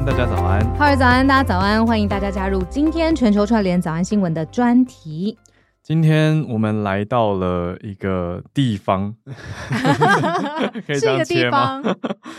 [0.00, 0.74] 安，大家早安。
[0.76, 5.36] 哈喽早安，大家早安，欢迎大家加入今天全球串联早安新闻的专题。
[5.82, 9.14] 今天我们来到了一个地方，
[10.86, 11.82] 可以这样切吗？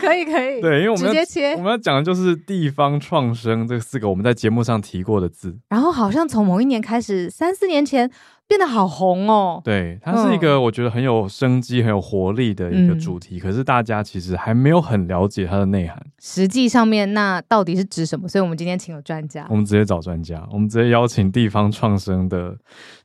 [0.00, 0.60] 可以可以。
[0.60, 1.52] 对，因为我们直接切。
[1.52, 5.56] 我们要讲的就是地方创生这四个我们在节目上提过的字。
[5.68, 8.10] 然后好像从某一年开始，三四年前。
[8.52, 9.62] 变得好红哦！
[9.64, 15.98] 对，它是一个我觉得很有生机、很有活力的一个主题，嗯、可是大家其实还没有很了解它的内涵。
[16.20, 18.28] 实际上面，那到底是指什么？
[18.28, 22.54] 所以我们今天请了专家，我们直接找专家，我们直接邀请地方创生的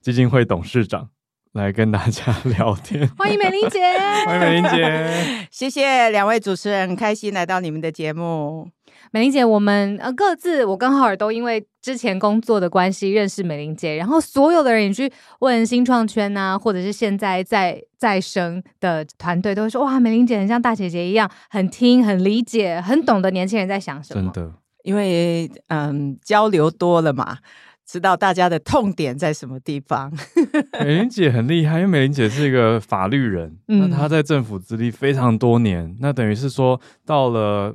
[0.02, 1.08] 基金会董事长
[1.54, 2.26] 来跟大家
[2.58, 3.08] 聊天。
[3.18, 3.80] 欢迎美玲姐，
[4.26, 8.68] 欢迎美玲姐， 谢谢两位主持人，很开心来到你们的节目。
[9.12, 24.32] 美玲姐，我们呃各自，我跟浩尔都因为之前工作的关系认识美玲姐，然后所有的人也去问新创圈啊，或者是现在在再生的团队，都会说哇，美玲姐很像大姐姐一样，很听、很理解、很懂得年轻人在想什么。
[24.34, 27.38] 真的，因为嗯交流多了嘛，
[27.86, 30.12] 知道大家的痛点在什么地方。
[30.84, 37.74] 美玲姐很厉害，因为美玲姐是一个法律人，那她在政府资历非常多年，那等于是说到了。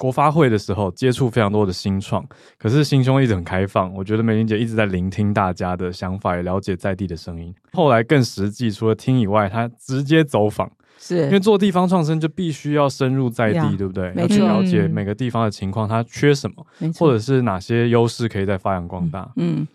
[0.00, 2.26] 国发会的时候接触非常多的新创，
[2.58, 3.92] 可是心胸一直很开放。
[3.92, 7.54] 我觉得美玲姐一直在聆听大家的想法，也了解在地的声音。
[7.74, 14.10] 后来更实际，除了听以外，她直接走访，是因为做地方创生就必须要深入在地，对不对？
[14.16, 16.66] 要去了解每个地方的情况，它缺什么，
[16.98, 19.30] 或者是哪些优势可以再发扬光大。
[19.36, 19.68] 嗯，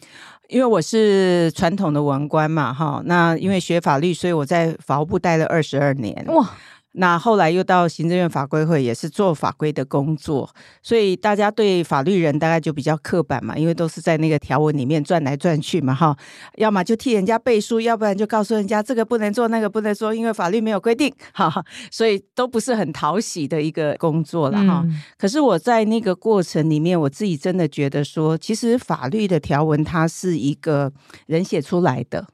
[0.49, 6.25] 因为我是传统的文官嘛，哈，那因为学法律，所以我在法务部待了二十二年。
[6.29, 6.49] 哇。
[6.97, 10.49] 那后来又到行政院法规会，也是做法规的工作，
[10.81, 16.17] 所以大家对法律人大概就比较刻板嘛，因为都是在那个条文里面转来转去嘛，哈，
[16.55, 24.81] 要么就替人家背书，要不然就告诉人家这个不能做，那个不能做，因为法律没有规定，哈，所以都不是很讨喜的一个工作了哈。
[24.85, 30.93] 嗯、可是我在那个过程里面，我自己真的觉得说，其实法律的条文它是一个
[31.27, 32.25] 人写出来的，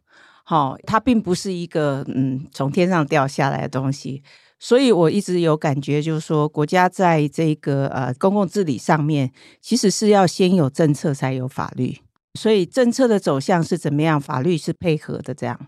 [0.43, 4.21] 好，它并不是一个嗯从天上掉下来的东西。
[4.63, 11.97] 所以我一直有感觉，就是说，国家在这个呃公共治理上面，其实是要先有政策，才有法律。
[12.35, 15.59] 所以政策的走向是怎么样，法律是配合的这样。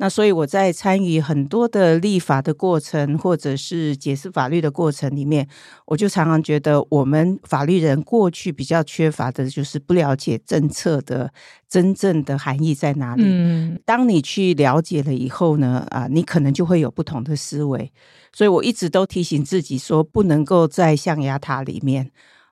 [0.00, 5.46] 那所以我在参与很多的立法的过程，或者是解释法律的过程里面，
[5.84, 11.30] 我就常常觉得，我们法律人过去比较缺乏的就是不了解政策的
[11.68, 13.22] 真正的含义在哪里。
[13.26, 17.92] 嗯，当你去了解了以后呢，啊，你可能就会有不同的思维。
[18.32, 22.10] 所以我一直都提醒自己说，不能够在象牙塔里面。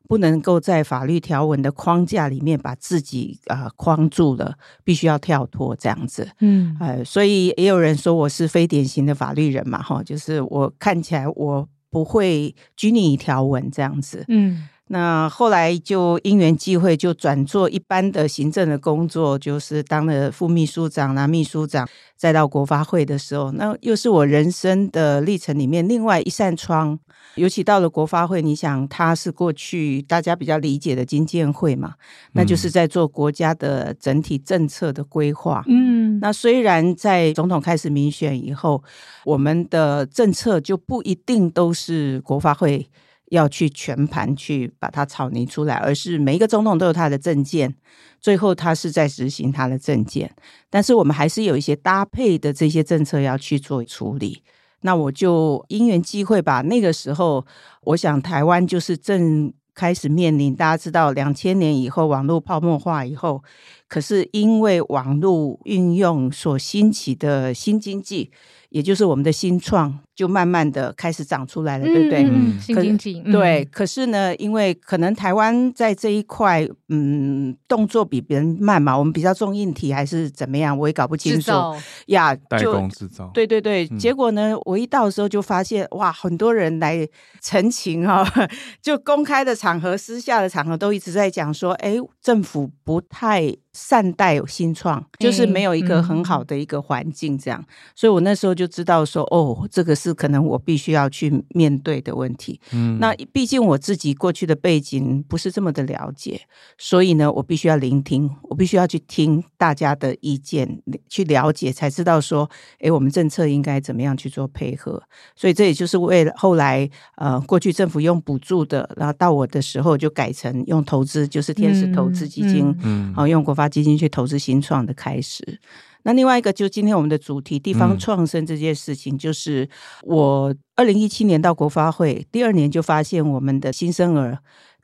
[0.08, 6.28] 不能够在法律条文的框架里面把自己啊、呃、框住了，必须要跳脱这样子。
[6.40, 14.24] 嗯，呃，所以也有人说我是非典型的法律人嘛，哈，就是我看起来我不会拘泥于条文这样子。
[14.28, 14.66] 嗯。
[14.90, 21.86] 那后来就因缘际会，就转做一般的行政的工作，就是当了副秘书长、啦秘书长，
[22.16, 26.98] 再到国发会的时候，那又是我人生的历程里面另外一扇窗。
[27.38, 31.94] 尤其到了国发会，你想，它是过去大家比较理解的经建会嘛，
[32.32, 35.64] 那就是在做国家的整体政策的规划。
[35.68, 38.82] 嗯，那虽然在总统开始民选以后，
[39.24, 42.88] 我们的政策就不一定都是国发会。
[43.30, 47.74] 要去全盘去把它草拟出来，而是每一个总统都有他的政见，
[48.18, 50.34] 最后他是在执行他的政见。
[50.70, 54.42] 但是我们还是有一些搭配的这些政策要去做处理。
[54.80, 57.44] 那我就因缘际会吧，那个时候
[57.82, 63.42] 我想台湾就是正开始面临，大家知道两千年以后网络泡沫化以后，
[63.88, 68.30] 可是因为网络运用所兴起的新经济。
[68.70, 72.24] 也就是我们的新创就慢慢的开始长出来了，对不对？
[72.24, 73.20] 嗯，新经济。
[73.30, 81.42] 对，可是呢，因为可能台湾在这一块，嗯，动作比别人慢嘛，我们比较重硬体还是怎么样，我也搞不清楚。
[81.42, 81.76] 造
[82.06, 83.30] 呀，代工制造。
[83.32, 87.06] 对对对，结果呢，我一到的时候就发现，哇，很多人来
[87.40, 88.28] 陈情啊，
[88.82, 93.54] 就公开的场合、私下的场合都一直在讲说，哎，政府不太。
[93.74, 102.60] 善待新创，就是没有一个很好的一个环境，这样，所以我那时候就知道说，哦，这个是可能我必须要去面对的问题。
[102.72, 106.40] 嗯，那毕竟我自己过去的背景不是这么的了解，
[106.76, 112.50] 所以呢，我必须要聆听，我必须要去听大家的意见，去了解，才知道说，
[112.80, 115.02] 诶，我们政策应该怎么样去做配合。
[115.36, 123.68] 所以这也就是为了后来，呃，过去政府用补助的，然后到我的时候就改成用投资，就是天使投资基金，嗯，好，用国发。
[123.68, 125.60] 基金去投资新创的开始，
[126.04, 129.68] 那另外一个就今天我们的主题地方创生这件事情，就是
[130.02, 134.38] 我二零一七年到国发会，第二年就发现我们的新生儿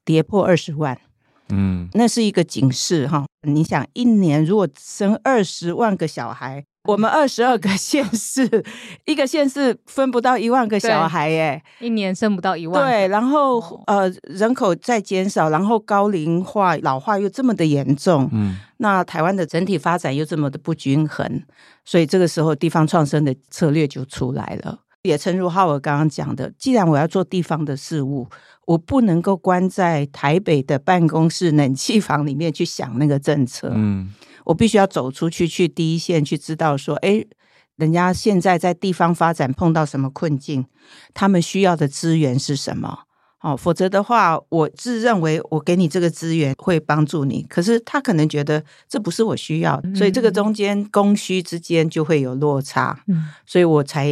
[0.05, 0.99] 跌破二十万，
[1.49, 3.25] 嗯，那是一个警示哈。
[3.43, 6.65] 你想一年如果生二十万个小孩。
[6.85, 8.65] 我们二十二个县市，
[9.07, 12.85] 一个县市分不到一万个小孩耶，一年生不到一万。
[12.85, 21.43] 对，然后呃，人口在减少，然后高龄化、老化又这么的严重，嗯，那台湾的整体发展又这么的不均衡，
[21.87, 24.81] 所以这个时候地方创生的策略就出来了。
[25.05, 28.27] 也诚如浩尔刚刚讲的，既然我要做地方的事务，
[28.67, 34.13] 我不能够关在台北的办公室冷气房里面去想那个政策，嗯。
[34.47, 37.25] 我必须要走出去，去第一线去知道说，哎，
[37.77, 40.67] 人家现在在地方发展碰到什么困境，
[41.15, 43.05] 他们需要的资源是什么？
[43.41, 53.03] 哦，否则的话，我自认为我给你这个资源会帮助你，可是他可能觉得这不是我需要的，所以这个中间供需之间就会有落差。
[53.07, 54.11] 嗯，所以我才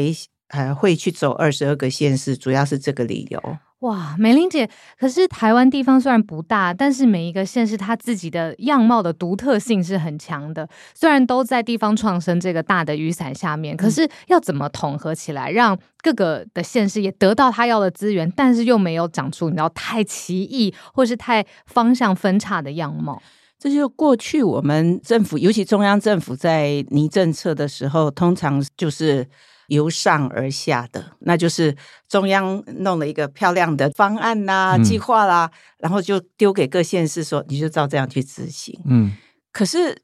[0.48, 3.58] 呃会去走二十二个县市，主要是这个理由。
[3.82, 10.68] 哇，美玲姐，可是台湾地方虽然不大，但是每一个县市它自己的样貌的独特性是很强的。
[10.94, 23.20] 虽然都在地方创生这个大的雨伞下面，可是要怎么统合起来，让各个的县市也得到他要的资源，但是又没有长出你知道太奇异或是太方向分叉的样貌？
[23.58, 29.26] 这就是过去我们政府，尤其中央政府在拟政策的时候，通常就是。
[29.72, 31.74] 由上而下的，那就是
[32.08, 38.78] 中央弄了一个漂亮的方案啦、计划啦，嗯、然后就丢给各县市说，你就照这样去执行。
[38.84, 39.12] 嗯，
[39.50, 40.02] 可是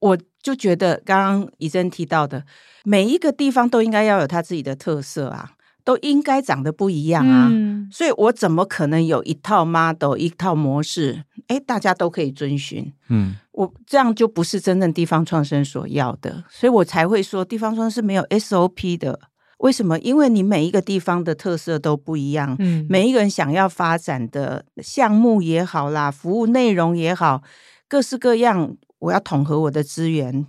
[0.00, 2.44] 我就觉得，刚刚怡珍提到的，
[2.84, 5.52] 每一个地方都应该要有它自己的特色啊。
[5.86, 11.22] 都应该长得不一样啊，嗯、所以我怎么可能有一套 model 一套模式？
[11.46, 12.92] 哎，大家都可以遵循。
[13.08, 19.20] 嗯，我这样就不是真正地方创生所要的，所以我才会说地方创生是没有 SOP 的。
[19.58, 19.96] 为什么？
[20.00, 27.42] 因为你每一个地方的特色都不一样，嗯，每一个人想要发展的项目也好啦，服务内容也好，
[27.88, 30.46] 各式各样，我要统合我的资源。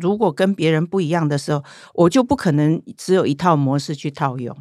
[0.00, 1.62] 如果跟别人不一样的时候，
[1.94, 4.56] 我就不可能只有一套模式去套用，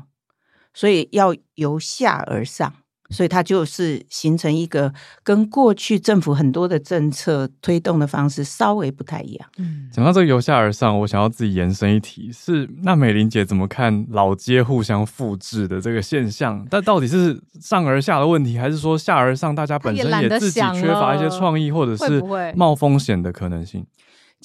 [0.74, 2.74] 所以要由下而上，
[3.10, 4.94] 所以它就是形成一个
[5.24, 9.50] 跟过去政府很多的政策推动的方式稍微不太一样。
[9.57, 16.66] 嗯，讲到这个由下而上，我想要自己延伸一题，是那美玲姐怎么看老街互相复制的这个现象？
[16.69, 22.22] 但到底是上而下的问题，还是说下而上，大家本身也自己缺乏一些创意，或者是
[22.56, 23.86] 冒风险的可能性？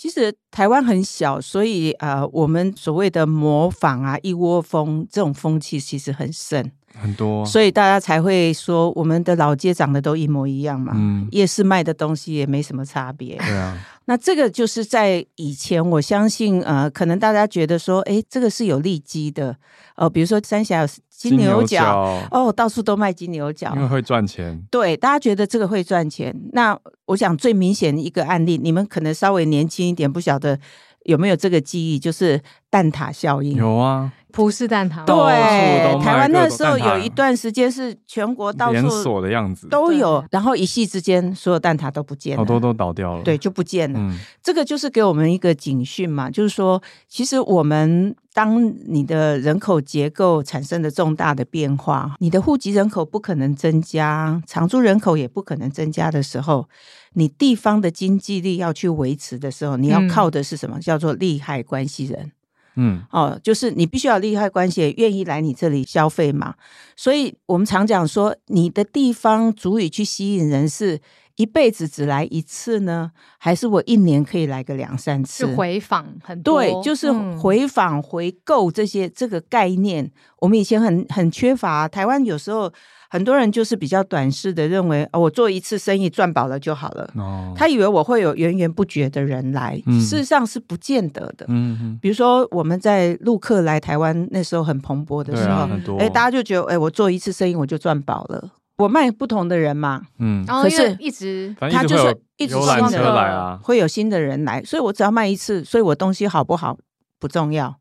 [0.00, 6.70] 其实台湾很小，所以呃，我们所谓的模仿啊，一窝蜂这种风气其实很盛。
[6.94, 10.94] 很多，所以大家才会说我们的老街长得都一模一样嘛。
[10.96, 13.36] 嗯，夜市卖的东西也没什么差别。
[13.36, 19.50] 对啊，那这个就是在以前，我相信呃，可能大家觉得说，哎，这个是有利基的
[19.96, 20.88] 哦、呃，比如说三峡有
[21.20, 24.58] 金牛角，哦，到处都卖金牛角，因为会赚钱。
[24.70, 26.34] 对，大家觉得这个会赚钱。
[26.54, 30.58] 那我想最明显的一个案例，你们可能稍微年轻一点，不晓得
[31.04, 33.54] 有没有这个记忆，就是蛋挞效应。
[33.54, 34.10] 有啊。
[34.32, 39.68] 葡式蛋挞，对，台湾那时候有一段时间是全国到处连锁的样子。
[39.68, 43.98] 都有，然后一夕之间所有蛋挞都不见了，好多都倒掉了，对，就不见了。
[44.00, 56.68] 嗯，这个就是给我们一个警讯嘛，就是说，其实我们当你的人口结构产生了重大的变化，你的户籍人口不可能增加，常住人口也不可能增加的时候，
[57.14, 60.78] 你地方的经济力要去维持的时候，你要靠的是什么？
[60.78, 62.32] 嗯，叫做利害关系人。
[62.76, 66.54] 嗯，哦，就是你必须要利害关系，愿意来你这里消费嘛。
[66.96, 71.00] 所以我们常讲说，你的地方足以去吸引人，是
[71.36, 75.46] 一辈子只来一次呢，还是我一年可以来个两三次？
[75.46, 81.88] 是回访很多，对，就是回访回购这些这个概念，我们以前很很缺乏。
[81.88, 82.72] 台湾有时候。
[83.12, 87.12] 很多人就是比较短视的认为，哦，我做一次生意赚饱了就好了。
[87.16, 91.44] 哦，他以为我会有源源不绝的人来，嗯、事实上是不见得的。
[91.48, 95.68] 嗯，比如说我们在陆客来台湾那时候很蓬勃的时候，
[95.98, 98.48] 哎、啊，大家就觉得，哎，我做一次生意我就赚饱了。
[98.80, 106.78] 我卖不同的人嘛，嗯，可是一直他就是一直新的车来啊，会有新的人来，所以我只要卖一次，所以我东西好不好
[107.18, 107.76] 不重要。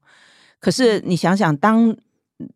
[0.60, 1.96] 可是你想想，当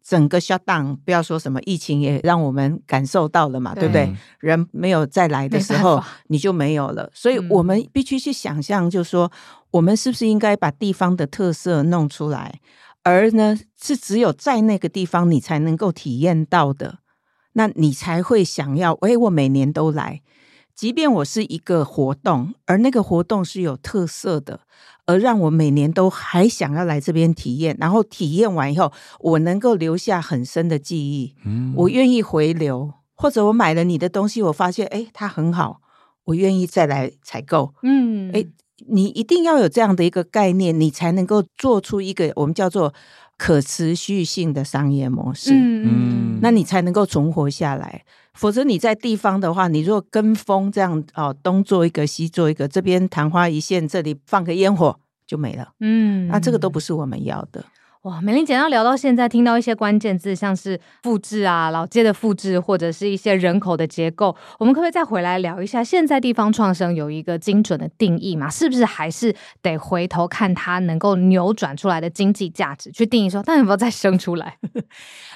[0.01, 4.15] 整个 shut down，不要说什么疫情也让我们感受到了嘛，对，对不对？
[4.39, 7.09] 人没有再来的时候，你就没有了。
[7.13, 9.31] 所以我们必须去想象，就是说，
[9.71, 12.59] 我们是不是应该把地方的特色弄出来？
[13.03, 16.99] 而呢，是只有在那个地方你才能够体验到的。
[17.53, 20.21] 那你才会想要，哎，我每年都来，
[20.75, 24.61] 即便我是一个活动，而那个活动是有特色的，
[25.05, 35.81] 而让我每年都还想要来这边体验，然后体验完以后，我能够留下很深的记忆，嗯，我愿意回流，或者我买了你的东西，我发现，哎，它很好，
[36.25, 38.45] 我愿意再来采购，嗯，哎，
[38.87, 42.93] 你一定要有这样的一个概念，你才能够做出一个我们叫做。
[43.37, 48.03] 可持续性的商业模式，嗯，那你才能够存活下来。
[48.33, 54.97] 否则你在地方的话，你如果跟风这样哦，东做一个西做一个，这边昙花一现，这里放个烟火
[55.27, 57.63] 就没了，嗯，那这个都不是我们要的。
[58.03, 65.81] 哇，美玲姐要聊到现在，听到一些关键字，像是复制啊、老街的复制，或者是一些人口的结构，我们可不可以再回来聊一下？
[65.81, 68.49] 现在地方创生有一个精准的定义吗？
[68.49, 74.57] 是不是还是得回头看它能够扭转出来的经济价值去定义说，但有没有再生出来？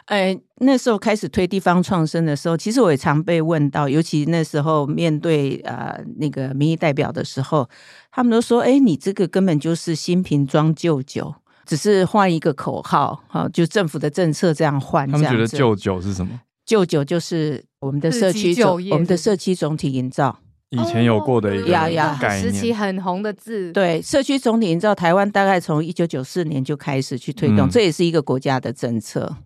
[0.07, 7.69] 哎， 那时候开始推地方创生的时候，其实我也常被问到，尤其那时候面对呃那个民意代表的时候，
[8.11, 11.35] 他们都说：“哎，你这个根本就是新瓶装旧酒。”
[11.67, 15.05] 只是换一个口号，哈，就政府的政策这样换。
[15.11, 16.39] 他们觉得旧酒是什么？
[16.65, 20.39] 旧酒就是我们的社区总，我们的社区总体营造。
[20.69, 23.71] 以前有过的一个概念，时期很红的字。
[23.71, 29.37] 对，社区总体营造，台湾大概从一九九四年就开始去推动，嗯，这也是一个国家的政策。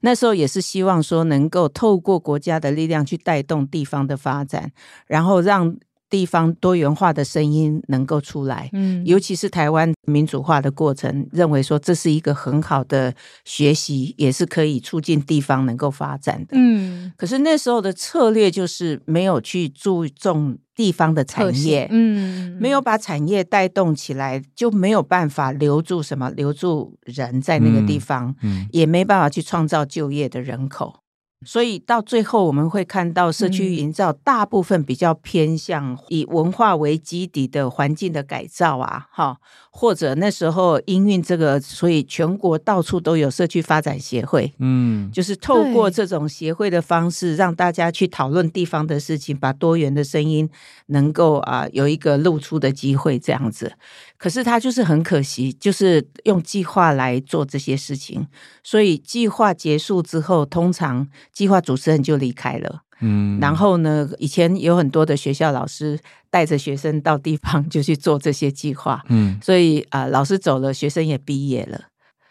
[0.00, 4.70] 那时候也是希望说，能够透过国家的力量去带动地方的发展，
[5.06, 5.76] 然后让。
[6.10, 13.14] 地方多元化的声音能够出来，嗯，尤其是台湾民主化的过程，认为说这是一个很好的
[13.44, 17.12] 学习，也是可以促进地方能够发展的，嗯。
[17.16, 30.99] 可是那时候的策略就是没有去注重地方的产业，嗯，没有把产业带动起来，就没有办法留住什么，留住人在那个地方，嗯，也没办法去创造就业的人口。
[31.46, 39.38] 所以到最后，我们会看到社区营造大部分比较偏向以文化为基底的环境的改造啊，哈，
[39.72, 50.50] 或者那时候营运这个，所以全国到处都有社区发展协会，嗯，就是透过这种协会的方式，让大家去讨论地方的事情，把多元的声音
[50.86, 53.72] 能够啊有一个露出的机会，这样子。
[54.18, 58.26] 可是他就是很可惜，就是用计划来做这些事情，
[58.64, 62.82] 所以计划结束之后，通常计划主持人就离开了。
[63.00, 65.98] 嗯，然后呢，以前有很多的学校老师
[66.30, 69.02] 带着学生到地方就去做这些计划。
[69.08, 71.80] 嗯，所以啊，老师走了，学生也毕业了，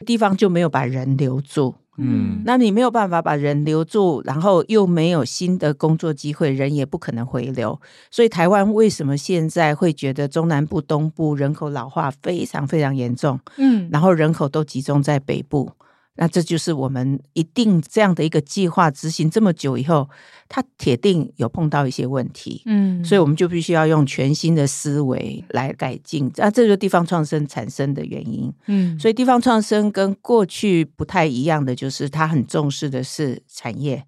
[0.06, 1.76] 地方就没有把人留住。
[2.02, 7.78] 嗯，那你没有办法把人留住，然后又没有新的工作机会，人也不可能回流。
[8.10, 13.38] 所以台湾为什么现在会觉得中南部、东部人口老化非常非常严重？
[13.58, 15.70] 嗯，然后人口都集中在北部。
[16.22, 20.10] 那这就是我们一定这样的一个计划执行这么久以后，
[20.50, 26.30] 它铁定有碰到一些问题，嗯，所以我们就必须要用全新的思维来改进。
[26.36, 34.04] 啊，这就是地方创生产生的原因，嗯，所以地方创生跟过去不太一样的就是，它很重视的是产业。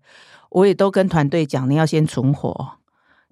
[0.50, 2.74] 我也都跟团队讲，你要先存活，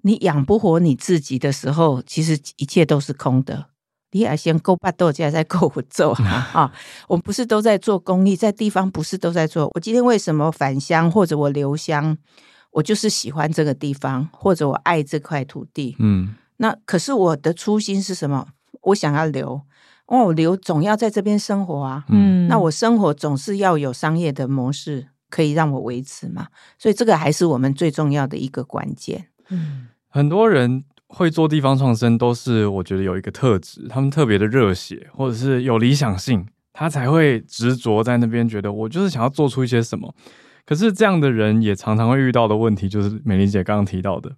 [0.00, 3.66] 你养不活你自己的时候，其实一切都是空的。
[4.12, 6.12] 你还先够巴豆家再够我做
[6.52, 6.72] 啊！
[7.06, 9.70] 我们不是都在做公益，在地方不是都在做。
[9.74, 12.16] 我今天为什么返乡或者我留乡？
[12.72, 15.96] 我就是喜欢这个地方，或者我爱这块土地。
[15.98, 18.48] 嗯，那可是我的初心是什么？
[18.82, 19.60] 我想要留，
[20.06, 22.04] 哦，我留总要在这边生活啊。
[22.08, 26.48] 嗯，那我生活总是要有商业的模式可以让我维持嘛。
[26.78, 29.26] 所以这个还是我们最重要的一个关键。
[29.50, 30.84] 嗯，很多人。
[31.12, 40.14] 会做地方创生，都是我觉得有一个特质，他们特别的热血，或者是有理想性，他才会执着在那边，觉得我就是想要做出一些什么。
[40.64, 44.30] 可是这样的人也常常会遇到的问题，就是美玲姐刚刚提到的，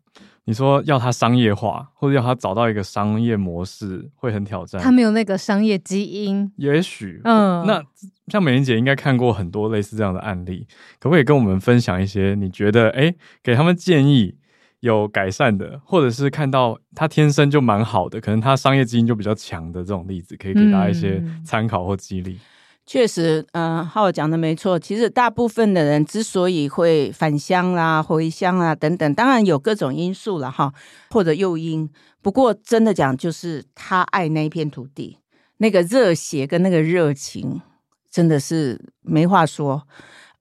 [0.46, 4.80] 你说要他商业化，或者要他找到一个商业模式，会很挑战。
[4.80, 7.84] 他没有那个商业基因，也许，嗯，那
[8.28, 10.66] 像美玲姐应该看过很多类似这样的案例，
[10.98, 12.34] 可不可以跟我们分享一些？
[12.34, 14.36] 你觉得，哎，给他们建议。
[14.82, 22.32] 有改善的，或者是看到他天生就蛮好的，可能他商业基因就比较强的这种例子，可以给大家一些参考或激励。
[22.32, 22.40] 嗯。
[22.84, 24.76] 确实，嗯、呃，浩讲的没错。
[24.76, 30.74] 其实大部分的人之所以会返乡啦、回乡啊等等，当然有各种因素了哈，
[31.10, 31.88] 或者诱因。
[32.20, 35.18] 不过真的讲，就是他爱那一片土地，
[35.58, 37.62] 那个热血跟那个热情，
[38.10, 39.86] 真的是没话说。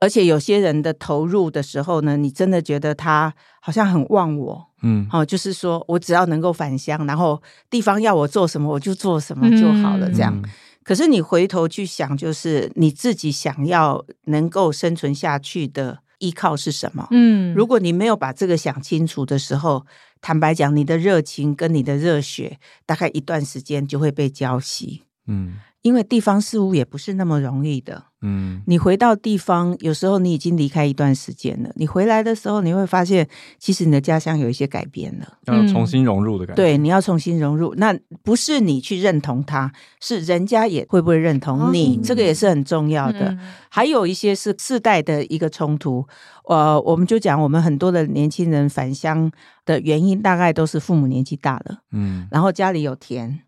[0.02, 3.32] 而且有些人的投入的时候呢，你真的觉得他
[3.62, 7.40] 好像很忘我，嗯，好、哦，就是说我只要能够返乡，然后
[7.70, 10.34] 地方要我做什么，我就做什么就好了，这样。
[10.36, 10.50] 嗯、
[10.84, 17.08] 可是你回头去想，就是你自己想要能够生存下去的依靠是什么？
[17.12, 19.86] 嗯，如果你没有把这个想清楚的时候，
[20.20, 25.60] 坦白讲，你的热情跟你的热血，大概一段时间就会被浇熄，嗯。
[25.82, 36.62] 因为地方事务也不是那么容易的，嗯，你回到地方，有时候你已经离开一段时间了，你回来的时候，你会发现，其实你的家乡有一些改变了，要重新融入的感觉。
[36.62, 43.30] 对，你要重新融入，那不是你去认同他，是人家也会不会认同你，哦、这个也是很重要的。
[43.30, 46.06] 嗯、还有一些是世代的一个冲突，
[46.46, 49.32] 呃，我们就讲我们很多的年轻人返乡
[49.66, 53.40] 的原因，大概都是父母年纪大了，嗯，然后家里有田。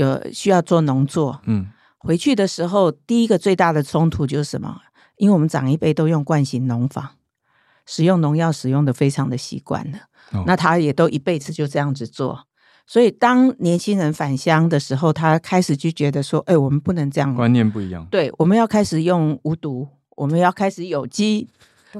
[0.00, 1.66] 有需要做农作，嗯，
[1.98, 4.80] 回去的时候，第一个最大的冲突就是什么？
[5.16, 7.16] 因为我们长一辈都用惯性农法，
[7.84, 9.98] 使用农药使用的非常的习惯了，
[10.32, 12.46] 哦、那他也都一辈子就这样子做，
[12.86, 21.48] 所以当年轻人返乡的时候，他开始就觉得说，哎，我们不能这样，观念不一样，对，我们要开始用无毒，我们要开始有机，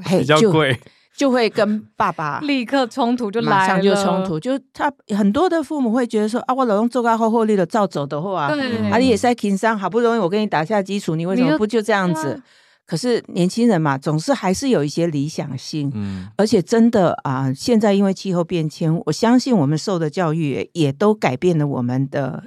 [0.09, 0.81] 比较贵。
[1.21, 4.41] 就会跟爸爸立刻冲突就来了，马上就冲突。
[4.41, 12.41] 就他很多的父母会觉得说啊，我老公做个后后力的照走的话，啊，你也在情商，好不容易我给你打下基础，你为什么不就这样子？
[12.87, 22.43] 可是年轻人嘛，总是还是有一些理想性，嗯，而且真的啊，现在因为气候变迁，我相信我们受的教育也都改变了我们的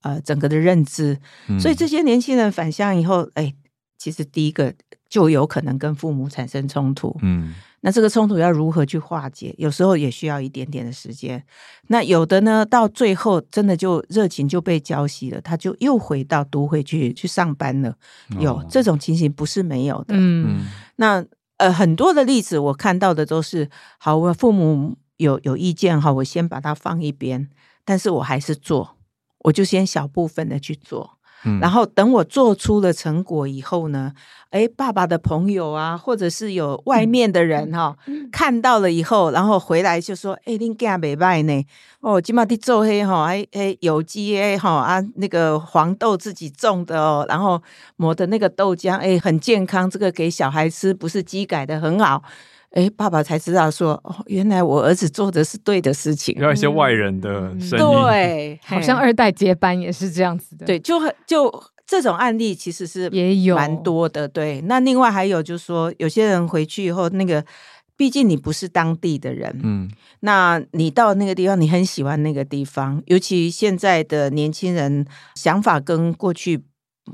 [0.00, 1.18] 呃整个的认知，
[1.60, 3.52] 所以这些年轻人返乡以后，哎，
[3.98, 4.72] 其实第一个
[5.10, 7.52] 就有可能跟父母产生冲突，嗯。
[7.86, 9.54] 那这个冲突要如何去化解？
[9.58, 11.44] 有时候也需要一点点的时间。
[11.88, 17.94] 那有的呢，到最后真的就热情就被浇熄了，他就又回到都会去去上班了。
[18.40, 20.14] 有、哦、这种情形不是没有的。
[20.16, 20.64] 嗯，
[20.96, 21.22] 那
[21.58, 23.68] 呃很多的例子我看到的都是，
[23.98, 27.50] 好，我父母有有意见哈，我先把它放一边，
[27.84, 28.96] 但是我还是做，
[29.40, 31.13] 我就先小部分的去做。
[31.60, 34.12] 然后等我做出了成果以后呢，
[34.50, 41.66] 哎，爸爸的朋友啊，或者是有外面的人哈、哦，嗯、看到了以后，然后回来就说：“哎，你家袂卖呢？
[42.00, 47.62] 哦，今嘛的做黑哈，哎哎，有机哎哈啊，那个黄豆自己种的哦，然后
[47.96, 52.22] 磨的那个豆浆，哎，很健康，这个给小孩吃，不是机改的，很好。”
[52.74, 56.34] 哎，爸爸才知道说，哦，原来我儿子做的是对的事情。
[56.40, 60.66] 要一些外人的声音，嗯、对，好像二代接班也是这样子的。
[60.66, 64.26] 对，就就这种案例其实是也有蛮多的。
[64.26, 67.44] 对，那另外还有就是说，有些人回去以后，那个
[67.96, 69.88] 毕竟你不是当地的人，嗯，
[70.20, 75.06] 那你到那个地方，你很喜欢那个地方，尤其现在的年轻人
[75.36, 76.64] 想法跟过去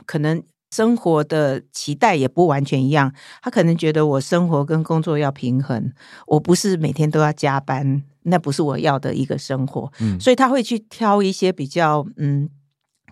[0.06, 0.42] 可能。
[0.70, 5.92] 生活的期待也不完全一样，他可能觉得我生活跟工作要平衡，
[6.26, 12.48] 我不是每天都要加班，那不是我要的一个生活，嗯，所以他会去挑一些比较，嗯，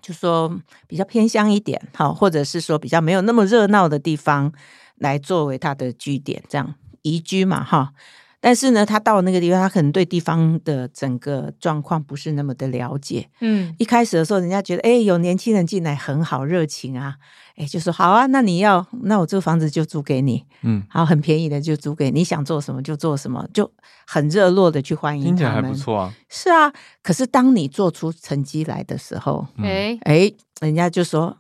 [0.01, 4.53] 就说比较偏乡一点，好，或者是说比较没有那么热闹的地方
[4.97, 7.93] 来作为他的据点，这样宜居嘛，哈。
[8.41, 13.29] 但是呢，他到那个地方，他可能对地方的整个状况不是那么的了解。
[13.41, 17.17] 嗯，一开始的时候，人家觉得，哎，有年轻人进来很好，热情啊，
[17.59, 23.69] 哎，就说好啊，那你要，那我这个房子就租给你，嗯，好，很便宜的就租给你，你想做什么就做什么，就
[24.07, 25.25] 很热络的去欢迎。
[25.25, 26.15] 听起来还不错啊。
[26.29, 31.37] 是啊，可是当你做出成绩来的时候，哎哎、嗯，人家就说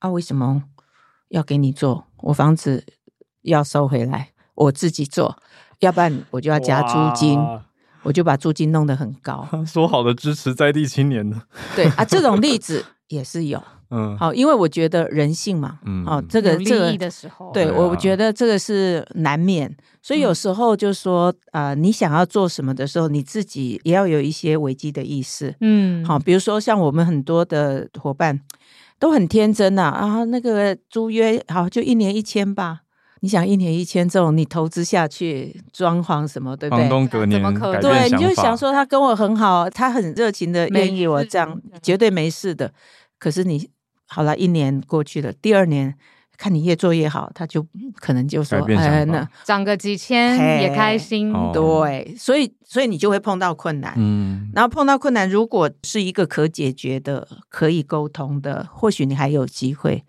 [0.00, 0.64] 啊，为什么
[1.28, 2.04] 要给你做？
[2.22, 2.84] 我房子
[3.42, 5.40] 要收回来，我自己做。
[5.78, 7.38] 要不然我就要加租金，
[8.02, 9.48] 我就把租金弄得很高。
[9.64, 11.40] 说好的支持在地青年呢？
[11.76, 13.62] 对啊，这种例子也是有。
[13.92, 19.76] 嗯，好，因为我觉得人性嘛，嗯，哦，这个这个的时候，对我我觉得这个是难免。
[20.00, 25.54] 所以有时候就说啊、呃，你想要做什么的时候，你自己也要有一些危机的意识。
[25.60, 28.40] 嗯，好，比如说像我们很多的伙伴
[29.00, 32.82] 都很天真呐，啊，那个租约好就一年一千吧。
[33.22, 36.80] 你想一年一千这种，你投资下去装潢什么，对不对？
[36.80, 37.80] 房东隔年怎么可能？
[37.82, 42.72] 对，你就想说他跟我很好，他很热情的愿意我这样，绝对没事的。
[43.20, 43.70] 可是你
[44.08, 45.94] 好了，一年过去了，第二年
[46.36, 47.64] 看你越做越好，他就
[47.96, 51.32] 可能就说哎，那涨个几千也开心。
[51.52, 53.92] 对，所以所以你就会碰到困难。
[53.96, 60.02] 嗯，然后碰到困难，如果是一个可解决的、可以沟通的，或许你还有机会。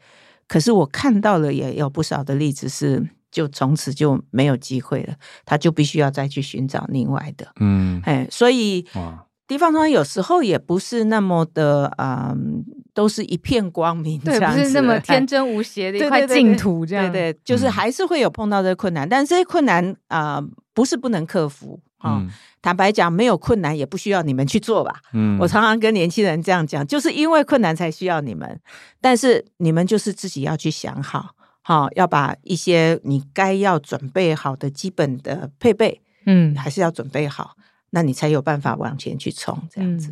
[0.48, 7.52] 可是我看到了也有不少的例子是，就从此就没有机会了，他就必须要再去寻找另外的。
[7.60, 21.78] 嗯，哎，所以哇，地方上有时候也不是那么的，嗯，都是一片光明，对，不是那么天真无邪的一块净土，这样，对，对对，就是还是会有碰到这些困难，嗯、但这些困难啊、呃，不是不能克服。
[21.98, 22.30] 啊、嗯，
[22.62, 25.02] 坦白讲，没有困难也不需要你们去做吧。
[25.12, 28.58] 嗯，我常常跟年轻人这样讲，就是因为困难才需要你们，
[29.02, 37.52] 但是你们就是自己要去想好，好要把一些你该要准备好的基本的配备，嗯，还是要准备好，
[37.92, 39.58] 那你才有办法往前去冲。
[39.70, 40.12] 这样子，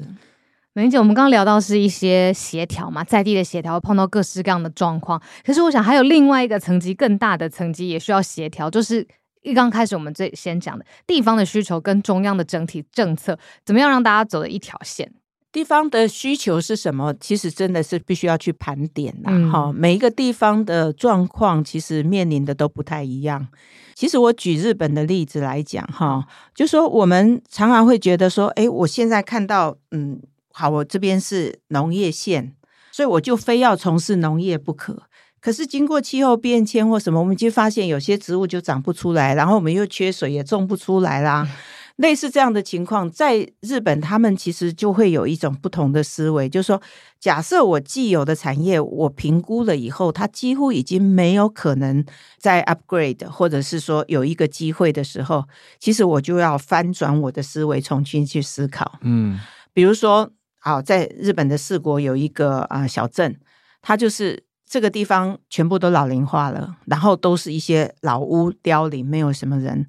[0.74, 9.08] 美玲姐，我们刚刚聊到是一些协调嘛，在地的协调碰到各式各样的状况，可是我想还有另外一个层级更大的层级也需要协调，就是。
[9.42, 15.10] 一刚开始，我们最先讲的地方的需求跟中央的整体政策，怎么样让大家走的一条线？
[15.52, 17.14] 地方的需求是什么？
[17.20, 19.32] 其实真的是必须要去盘点呐。
[19.52, 23.48] 哈、嗯，每一个地方的状况其实面临的都不太一样。
[23.96, 30.22] 其实我举日本的例子来讲，哈，就说我们常常会觉得说，哎，我现在看到，嗯，
[30.54, 32.54] 好，我这边是农业县，
[32.92, 35.04] 所以我就非要从事农业不可。
[35.42, 41.48] 可是经过气候变迁或什么，我们就发现有些植物就长不出来，然后我们又缺水，也种不出来啦。
[42.00, 46.82] 类似这样的情况，在日本他们其实就会有一种不同的思维，就是说，
[47.20, 52.04] 假设我既有的产业，我评估了以后，它几乎已经没有可能
[52.38, 55.44] 再 upgrade，或者是说有一个机会的时候，
[55.78, 59.00] 其实我就要翻转我的思维，重新去思考。
[59.02, 59.38] 嗯，
[59.74, 63.38] 比如说，好，在日本的四国有一个啊小镇，
[63.82, 64.46] 它就是。
[64.72, 69.88] 这个地方全部都老龄化了，然后都是一些老屋凋零，没有什么人。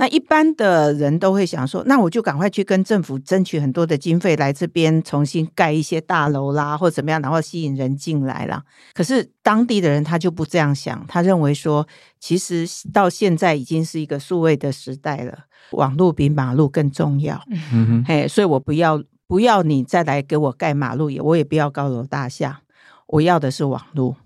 [0.00, 8.64] 那一般的人都会想说，那我就赶快去跟政府争取很多的经费，来这边重新盖一些大楼啦，或怎么样，然后吸引人进来啦。
[8.94, 11.86] 可是当地的人他就不这样想，他认为说，
[12.18, 15.40] 其实到现在已经是一个数位的时代了，
[15.72, 17.38] 网络比马路更重要。
[17.50, 22.62] 嗯哼，嘿，所以我不要不要你再来给我盖马路，也我也不要高楼大厦。
[23.06, 24.16] 我要的是网络，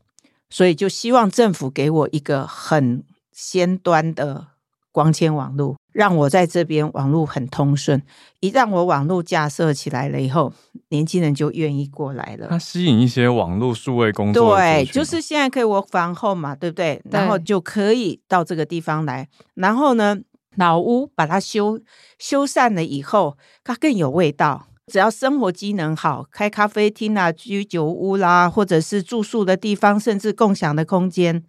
[0.51, 4.47] 所以就希望政府给我一个很先端的
[4.95, 8.01] 光纤网络，让我在这边网络很通顺。
[8.39, 10.53] 一旦我网络架设起来了以后，
[10.91, 12.47] 年轻人就愿意过来了。
[12.49, 17.03] 它吸引一些网络数位工作，对，就是现在可以 work from home 嘛，对不对？
[17.11, 19.29] 然后就可以到这个地方来。
[19.55, 20.17] 然后呢，
[20.55, 21.81] 老屋把它修
[22.21, 24.69] 修缮了以后，它更有味道。
[24.87, 31.43] 只要生活机能好，开咖啡厅啊、居酒屋啦，或者是住宿的地方，甚至共享的空间，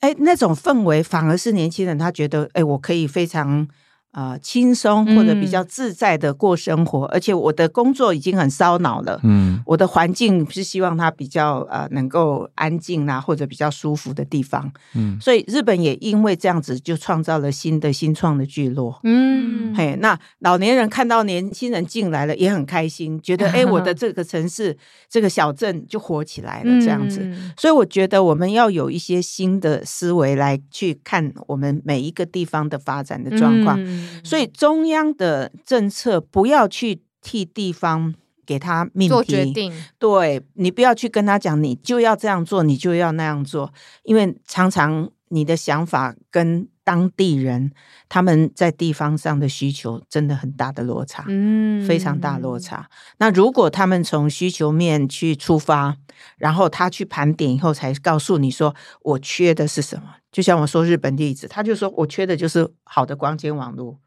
[0.00, 3.68] 哎，那种氛围反而是年轻人他觉得，哎，我可以非常。
[4.12, 9.20] 啊、呃，轻松或者比较自在的过生活，嗯、而且我的工作已经很烧脑了。
[9.22, 14.72] 嗯，我的环境是希望它比较呃能够安静啊，或者比较舒服的地方。
[14.94, 18.98] 嗯，所以日本也因为这样子，就创造了新的新创的聚落。
[19.04, 24.76] 嗯，嘿，那老年人看到年轻人进来了，也很开心，觉得哎，我的 这个城市、
[25.08, 26.80] 这个小镇就活起来了。
[26.80, 33.80] 这样子，嗯、所以我觉得我们要有一些新的思维来去看我们每一个地方的发展的状况。
[33.80, 38.14] 嗯所以中央的政策不要去替地方
[38.46, 47.70] 给他命题做决定，对，你不要去跟他讲，你就要这样做，你就要那样做，因为常常你的想法跟当地人
[48.08, 52.88] 他们在地方上的需求真的很大的落差，嗯，非常大落差。
[53.18, 55.96] 那如果他们从需求面去出发，
[56.36, 60.16] 然后他去盘点以后，才告诉你说我缺的是什么。
[60.32, 63.98] 就像我说日本例子，他就说我缺的就是好的光纤网络。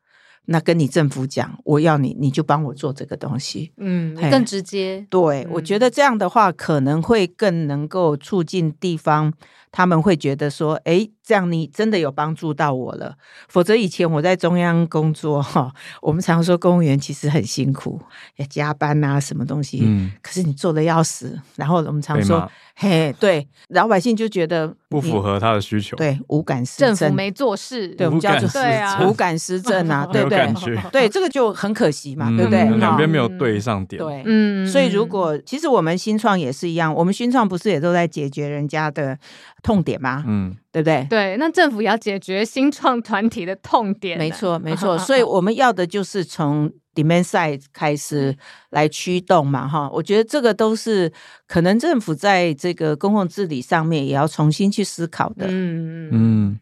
[0.45, 5.07] 那跟你政府讲，我要你，你就帮我做这个东西，嗯，更直接。
[5.09, 9.31] 对，嗯，我觉得这样的话可能会更能够促进地方，
[9.71, 11.09] 他们会觉得说，哎。
[11.25, 13.15] 这样你真的有帮助到我了，
[13.47, 17.97] 否则以前我在中央工作哈，我们常说公务员其实很辛苦，
[18.35, 30.53] 要加班啊，什么东西，嗯，可是你做的要死，然后我们常说，嘿，对，老百姓就觉得不符合他的需求，对，无感施政，政府没做事，对，我们叫做对啊，无感施政啊， 对不对？
[30.91, 32.65] 对，这个就很可惜嘛，对不对？
[32.77, 39.17] 两边没有对上点，对，嗯，所以如果其实我们新创也是一样，我们新创不是也都在解决人家的
[39.61, 40.25] 痛点吗？
[40.27, 40.57] 嗯。
[40.73, 41.05] 对不对？
[41.09, 44.17] 对，那政府也要解决新创团体的痛点。
[44.17, 44.97] 没错， 没错。
[44.99, 48.35] 所以我们要的就是从 demand side 开始
[48.71, 51.13] 来驱动嘛，哈，我觉得这个都是
[51.47, 55.45] 可能政府在这个公共治理上面也要重新去思考的。
[55.47, 56.59] 嗯嗯，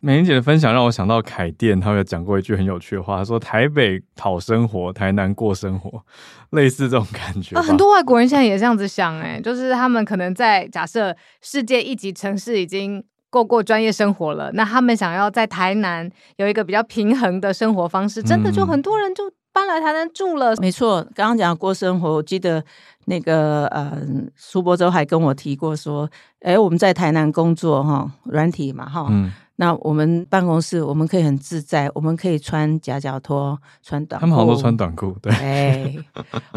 [0.00, 6.04] 美玲姐的分享让我想到凯电，他有讲过一句很有趣的话，他说：“台北讨生活，台南过生活。”
[6.52, 7.56] 类似这种感觉。
[7.56, 13.02] 啊，很多外国人现在也这样子想，哎，就是他们可能在假设世界一级城市已经
[13.34, 19.24] 过过专业生活了，那他们想要在台南有一个比较平衡的生活方式，真的就很多人就。
[19.54, 21.00] 搬来台南住了，没错。
[21.14, 22.60] 刚刚讲过生活，我记得
[23.04, 23.96] 那个呃，
[24.34, 35.32] 苏博洲还跟我提过说，哎，我们在台南工作哈，软体嘛哈，嗯，那我们办公室我们可以很自在，我们可以穿夹脚拖、穿短裤，他们好多穿短裤，对。
[35.32, 35.94] 哎，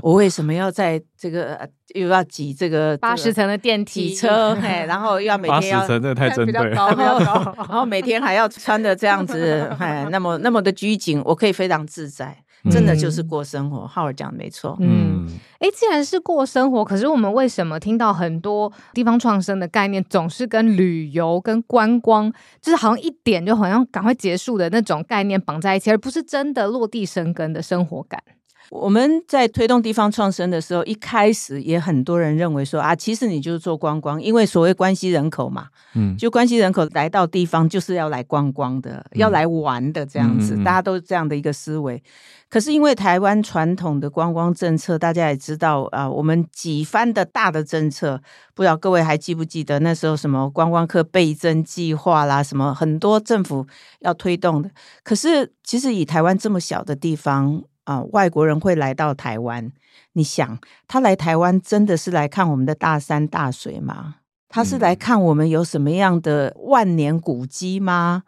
[0.01, 4.55] 我为什么要在这个又要挤这个八十层的电梯车？
[4.55, 12.35] 哎，然后又要每天要八十层，这太针对了，然后 然后每天还要穿的这样子，哎，那么那么的拘谨，我可以非常自在。
[12.69, 14.77] 真的就是过生活，浩尔讲的没错。
[14.79, 15.27] 嗯，
[15.59, 28.21] 哎，既然是过生活，可是我们为什么听到很多地方创生的概念，总是跟旅游、跟观光，就是好像一点就好像赶快结束的那种概念绑在一起，而不是真的落地生根的生活感？
[28.69, 42.01] 我们在推动地方创生的时候，一开始也很多人认为说啊，其实你就是做观光，因为所谓关系人口嘛，嗯，就关系人口来到地方就是要来观光的，嗯、要来玩的这样子，嗯嗯嗯、大家都是这样的一个思维。
[42.49, 48.21] 可是因为台湾传统的观光政策，大家也知道啊，我们几番的大的政策，
[48.53, 53.65] 不知道各位还记不记得那时候什么观光客倍增计划啦，什么很多政府
[53.99, 54.69] 要推动的。
[55.03, 57.63] 可是其实以台湾这么小的地方。
[57.87, 59.71] 啊，外国人会来到台湾，
[60.11, 64.15] 你想他来台湾真的是来看我们的大山大水吗？
[64.49, 68.23] 他是来看我们有什么样的万年古迹吗？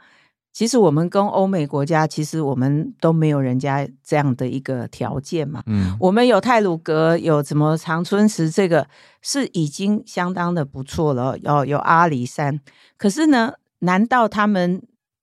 [0.54, 5.62] 其实我们跟欧美国家，其实我们都没有人家这样的一个条件嘛。
[5.66, 8.88] 嗯，我们有泰鲁阁，有什么长春池，这个
[9.22, 11.38] 是已经相当的不错了。
[11.40, 12.62] 有有阿里山，
[12.98, 14.82] 可是呢，难道他们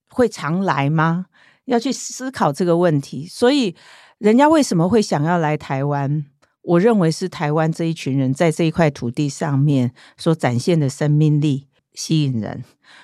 [0.09, 1.25] 会常来吗？
[1.65, 3.75] 要去思考这个问题，所以。
[4.19, 6.25] 人家为什么会想要来台湾？
[6.63, 12.63] 我认为是台湾这一群人在这一块土地上面所展现的生命力吸引人，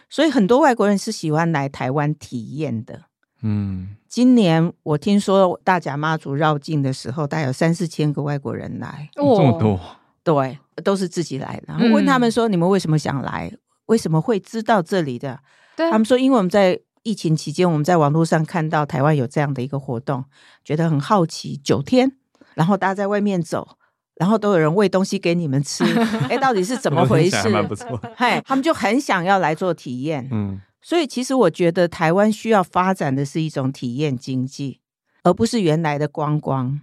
[0.09, 3.03] 所以很多外国人是喜欢来台湾体验的。
[3.41, 9.79] 嗯，今年我听说大甲妈祖绕境的时候，大概有三四千个外国人来，哦，这么多，
[10.23, 11.63] 对，都是自己来的。
[11.67, 13.51] 然后问他们说：“你们为什么想来？
[13.85, 15.39] 为什么会知道这里的？”
[15.77, 20.25] 对，他们说：“因为我们在。”疫情期间，我们在网络上看到台湾有这样的一个活动，
[20.63, 21.57] 觉得很好奇。
[21.57, 22.13] 九天，
[22.55, 23.77] 然后大家在外面走，
[24.15, 25.83] 然后都有人喂东西给你们吃，
[26.29, 27.49] 哎，到底是怎么回事？
[27.49, 28.01] 蛮不错。
[28.15, 30.27] 嗨，他们就很想要来做体验。
[30.31, 34.79] 嗯，所以其实我觉得台湾需要发展的是一种体验经济，
[35.23, 36.79] 而不是原来的观光。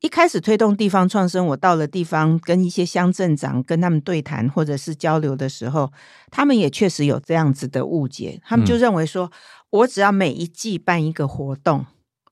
[0.00, 5.92] 一开始推动地方创生，我到了地方跟一些乡镇长跟他们对谈或者是交流的时候，
[6.30, 9.30] 他们也确实有这样子的误解，他们就认为说，
[9.70, 11.84] 我只要每一季办一个活动。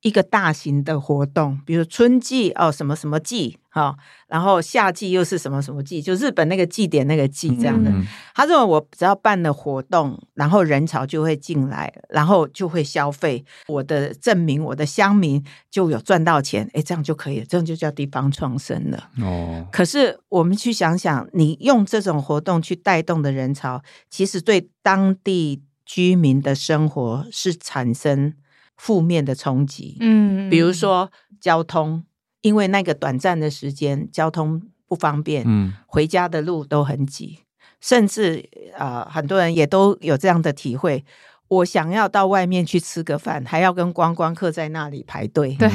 [0.07, 3.97] 一个大型的活动，比如春季哦，什么什么季哈、哦，
[4.29, 7.91] 然后夏季又是什么什么季，就日本那个祭典那个季这样的。
[7.91, 19.11] 嗯、他认为我只要办了活动，然后人潮就会进来，然后就会消费，我的证明我的乡民就有赚到钱，哎，这样就可以了，这样就叫地方创生了。
[19.21, 28.35] 哦，可是我们去想想，你用这种活动去带动的人潮，其实对当地居民的生活是产生。
[28.77, 31.11] 负面的冲击，嗯，比如说
[31.41, 32.05] 交通，
[32.43, 37.41] 因为那个短暂的时间，交通不方便，嗯，回家的路都很挤，
[37.81, 41.05] 甚至啊、呃，很多人也都有这样的体会。
[41.49, 45.71] 我想要到外面去吃个饭，还要跟观光客在那里排队，对，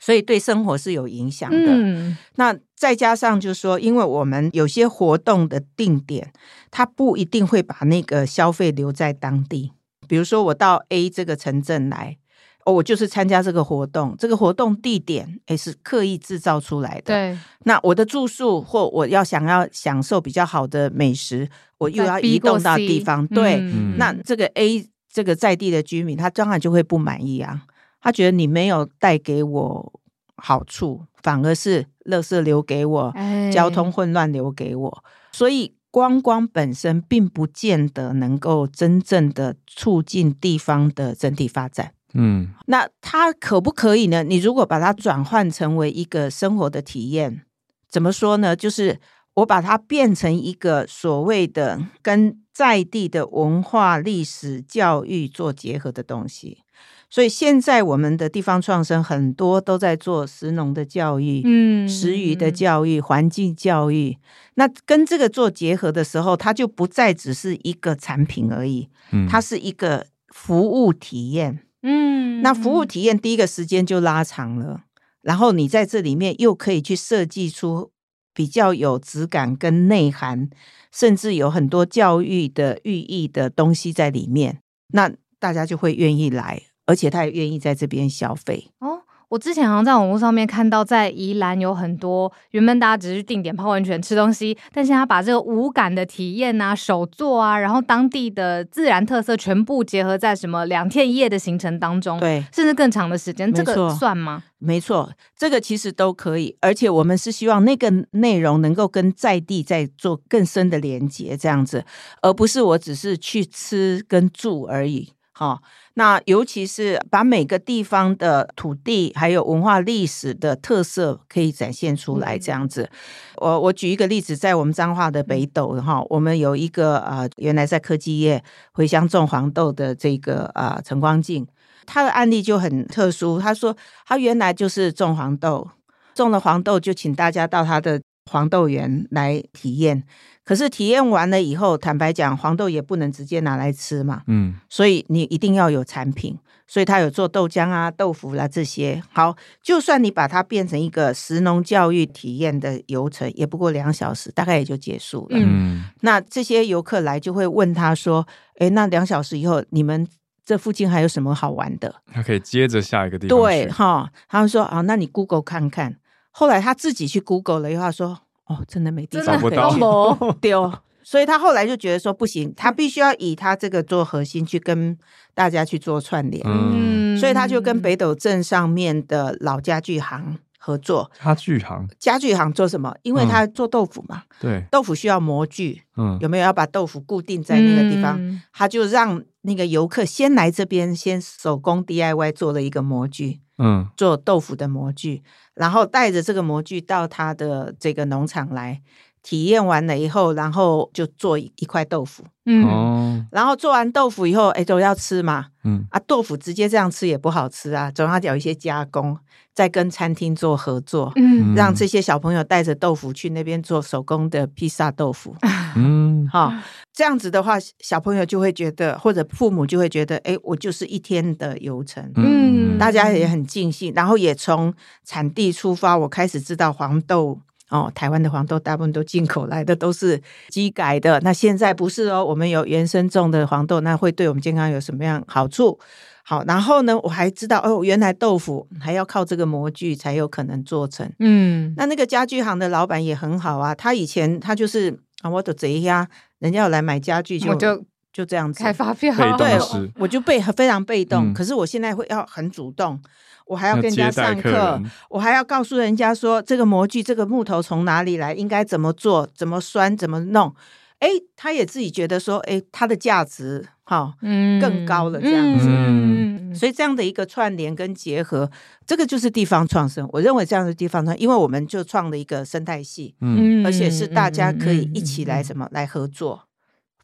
[0.00, 1.56] 所以对生活是有影响的。
[1.68, 6.32] 嗯，那再加上就是说，因为我们有些活动的定点，
[6.70, 9.72] 它不一定会把那个消费留在当地。
[10.08, 12.16] 比如说，我到 A 这个城镇来，
[12.64, 14.16] 哦，我就是参加这个活动。
[14.18, 17.02] 这个活动地点，诶，是刻意制造出来的。
[17.14, 17.38] 对。
[17.64, 23.26] 那我的住宿或我要想要享受比较好的美食，我又要移动到地方。
[23.28, 23.58] 对。
[23.60, 23.96] 嗯。
[23.98, 27.62] 那这个 A 这个在地的居民，他当然就会不满意啊。
[28.00, 30.00] 他觉得你没有带给我
[30.36, 35.77] 好处，反而是垃圾留给我，哎，交通混乱留给我，所以。
[35.90, 41.92] 观光本身并不见得能够真正的促进地方的整体发展。
[42.14, 44.22] 嗯，那它可不可以呢？
[44.22, 47.42] 你如果把它转换成为一个生活的体验，
[47.88, 48.56] 怎么说呢？
[48.56, 48.98] 就是
[49.34, 56.62] 我把它变成一个所谓的跟在地的文化、历史、教育做结合的东西。
[57.10, 64.18] 所以现在我们的地方创生很多都在做食农的教育，嗯，食鱼的教育、环境教育。
[64.54, 74.82] 那跟这个做结合的时候，它就不再只是一个产品而已，嗯，它是一个服务体验，嗯，那服务体验第一个时间就拉长了，
[75.22, 77.90] 然后你在这里面又可以去设计出
[78.34, 80.50] 比较有质感跟内涵，
[80.92, 84.60] 甚至有很多教育的寓意的东西在里面，
[84.92, 86.62] 那大家就会愿意来。
[86.88, 89.02] 而且他也愿意在这边消费哦。
[89.28, 104.42] 我之前好像在网络上面看到，在宜兰有很多原本大家只是定点泡温泉吃东西，但是他把这个无感的体验啊、手作啊，然后当地的自然特色全部结合在什么两天一夜的行程当中，对，甚至更长的时间，这个算吗？
[104.56, 106.56] 没错，这个其实都可以。
[106.62, 111.84] 而且我们是希望那个内容能够跟在地再做更深的连接，这样子，
[112.22, 115.12] 而不是我只是去吃跟住而已。
[115.32, 115.60] 好。
[115.98, 122.88] 那尤其是把每个地方的土地还有文化历史的特色可以展现出来，这样子。
[123.34, 131.44] 我我举一个例子，在我们彰化的北斗哈，我们有一个呃，原来在科技业回乡种黄豆的这个呃陈光进，
[131.84, 133.40] 他的案例就很特殊。
[133.40, 135.68] 他说他原来就是种黄豆，
[136.14, 140.04] 种了黄豆就请大家到他的黄豆园来体验。
[140.44, 149.02] 可是体验完了以后，坦白讲，黄豆也不能直接拿来吃嘛，嗯，所以你一定要有产品，所以他有做豆浆啊、豆腐啦、啊、这些。
[149.12, 155.38] 好，就算你把它变成一个食农教育体验的游程，也不过两小时，大概也就结束了。
[155.38, 160.08] 嗯，那这些游客来就会问他说：“哎，那两小时以后，你们
[160.46, 163.38] 这附近还有什么好玩的？”他可以接着下一个地方。
[163.38, 165.96] 对，哈，他们说：“啊，那你 Google 看看。”
[166.30, 168.20] 后来他自己去 Google 了以后，他说。
[168.48, 174.96] 哦，真的没地方可以丢，所以他后来就觉得说不行，他必须要以他这个做核心去跟
[175.34, 181.10] 大家去做串联，嗯，所以他就跟北斗镇上面的老家具行合作。
[181.24, 182.94] 家具行，家具行做什么？
[183.02, 188.16] 因为他做豆腐嘛，嗯、对，豆腐需要模具，嗯，有没有要把豆腐固定在那个地方？
[188.20, 193.40] 嗯、他就让那个游客先来这边，先手工 DIY 做了一个模具。
[193.60, 195.20] 嗯，做豆腐的模具，
[195.54, 198.80] 然后带着这个模具到他的这个农场来
[199.22, 202.24] 体验完了以后，然后就做一块豆腐。
[202.46, 205.46] 嗯，然后做完豆腐以后，哎，都要吃嘛。
[205.64, 209.18] 嗯，啊，豆腐直接这样吃也不好吃啊，总要有一些加工，
[209.54, 211.12] 再跟餐厅做合作。
[211.16, 215.36] 嗯，让这些小朋友带着豆腐去那边做手工的披萨豆腐。
[215.76, 216.50] 嗯，好，
[216.94, 222.10] 这样子的话，小朋友就会觉得，或者父母就会觉得，哎，我就是一天的游程。
[222.16, 222.78] 嗯。
[222.78, 224.72] 大家也很尽兴，然后也从
[225.04, 225.98] 产地出发。
[225.98, 231.20] 我开始知道黄豆哦，台湾的黄豆大部分都进口来的，都是机改的。
[231.20, 235.78] 那现在不是哦，我们有原生种的黄豆，那会对我们健康有什么样好处？
[236.22, 241.10] 好，然后呢，我还知道哦，原来豆腐还要靠这个模具才有可能做成。
[241.18, 247.54] 嗯，那那个家具行的老板也很好啊，他以前他就是啊，我的贼呀，人家要来买家具就。
[247.54, 249.56] 就就这样子开发票，对，
[249.96, 251.30] 我就被非常被动。
[251.30, 253.00] 嗯、可是我现在会要很主动，
[253.48, 260.54] 我还要跟人家上课，我还要告诉人家说这个模具、这个木头从哪里来，应该怎么做、怎么拴、怎么弄。
[260.98, 265.66] 哎，他也自己觉得说，哎，它的价值哈，嗯，更高了这样子。
[265.68, 268.50] 嗯、所以这样的一个串联跟结合，
[268.84, 270.08] 这个就是地方创生。
[270.12, 276.42] 我认为这样的地方创，因为我们就创了一个生态系，嗯，而且是大家可以一起来什么、嗯、来合作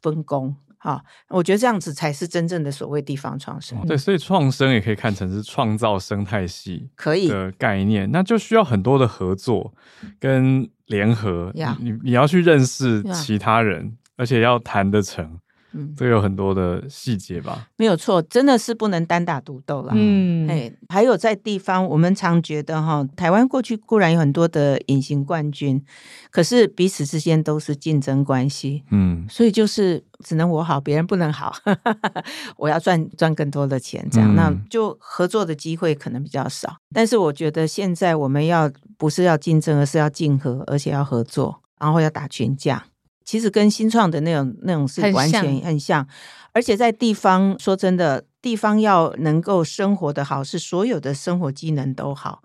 [0.01, 0.57] 分工。
[0.85, 3.75] 啊，我觉得这样子才是真正的所谓地方创生。
[3.87, 9.73] 对，所以创生也可以看成是创造生态系可以的概念，那就需要很多的合作
[10.19, 11.51] 跟联合。
[11.79, 15.39] 你你要去认识其他人，而且要谈得成。
[15.75, 17.67] 嗯，这有很多的细节吧？
[17.75, 19.91] 没有错，真的是不能单打独斗啦。
[19.93, 25.83] 嗯，哎，还有在地方，我们常觉得哈，台湾过去固然有很多的隐形冠军，
[26.31, 28.83] 可是彼此之间都是竞争关系。
[28.91, 31.53] 嗯，所以就是只能我好，别人不能好。
[32.55, 36.77] 我要赚赚更多的钱，这样，嗯，那就合作的机会可能比较少。
[36.93, 42.85] 但是我觉得现在我们要不是要竞争，而是要竞合，而且要合作，然后要打群架。
[43.25, 46.07] 其实跟新创的那种那种是完全很像，很像，
[46.53, 52.43] 而且在地方说真的，地方要能够生活的好，是所有的生活机能都好，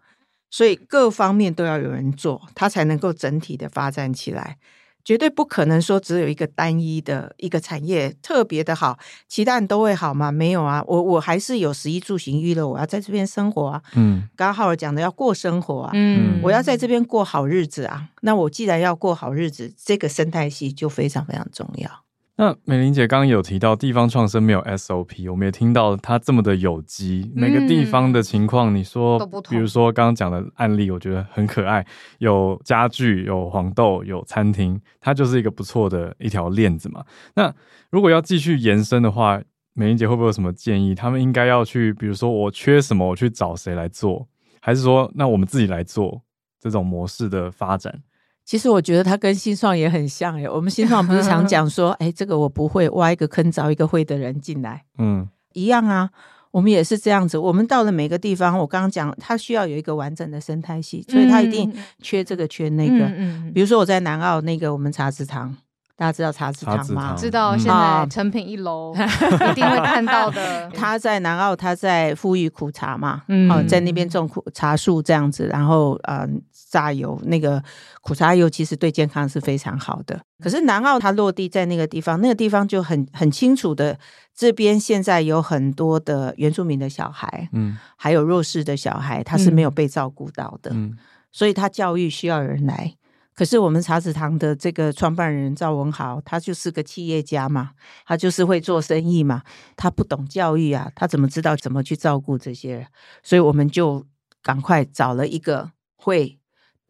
[0.51, 4.57] 所以各方面都要有人做，它才能够整体的发展起来。
[5.05, 10.31] 绝对不可能说只有一个单一的一个产业特别的好，其他人都会好吗？
[10.31, 13.83] 没有啊，我我还是有食衣住行娱乐，我要在这边生活啊。
[13.95, 18.09] 嗯，刚刚浩尔讲的要过生活啊，嗯，我要在这边过好日子啊。
[18.23, 21.91] 那我既然要过好日子，这个生态系就非常非常重要。
[22.41, 31.87] 那美玲姐刚刚有提到地方创生没有 SOP，我们也听到它这么的有机，每个地方的情况，你说，嗯、比如说刚刚讲的案例，我觉得很可爱，
[32.17, 37.05] 有家具，有黄豆，有餐厅，它就是一个不错的一条链子嘛。
[37.35, 37.55] 那
[37.91, 39.39] 如果要继续延伸的话，
[39.75, 40.95] 美玲姐会不会有什么建议？
[40.95, 44.27] 他们应该要去，比如说我缺什么，我去找谁来做，
[44.63, 46.23] 还是说那我们自己来做
[46.59, 48.01] 这种模式的发展？
[48.51, 56.11] 其实我觉得他跟新创也很像诶，我们新创不是常讲说， 哎，这个我不会，挖一个坑，找一个会的人进来，嗯，一样啊，
[56.51, 57.39] 我们也是这样子。
[57.39, 61.73] 我们到了每个地方，我刚刚讲，它需要有一个完整的生态系，所以它一定
[62.03, 63.07] 缺这个缺那个。
[63.55, 65.57] 比如说我在南澳那个我们茶籽堂。
[65.97, 67.15] 大家知道茶籽堂吗？
[67.15, 70.67] 知道，现在成品一楼 一定会看到的。
[70.75, 76.41] 他在南澳，他在富裕苦茶嘛，嗯，在那边种苦茶树这样子，然后嗯，
[76.71, 77.63] 榨油那个
[78.01, 80.19] 苦茶油其实对健康是非常好的。
[80.43, 83.99] 可是南澳它落地在那个地方，那个地方就很很清楚的，
[84.35, 90.97] 这边现在有很多的原住民的小孩，嗯，还有弱势的小孩，他是没有被照顾到的，嗯，
[91.33, 92.95] 所以他教育需要人来。
[93.33, 97.71] 可是我们茶子堂的这个创办人赵文豪，他就是个企业家嘛，
[98.05, 99.43] 他就是会做生意嘛，
[99.77, 102.87] 他不懂教育啊，他怎么知道怎么去照顾这些人？
[103.23, 104.05] 所以我们就
[104.43, 106.39] 赶快找了一个会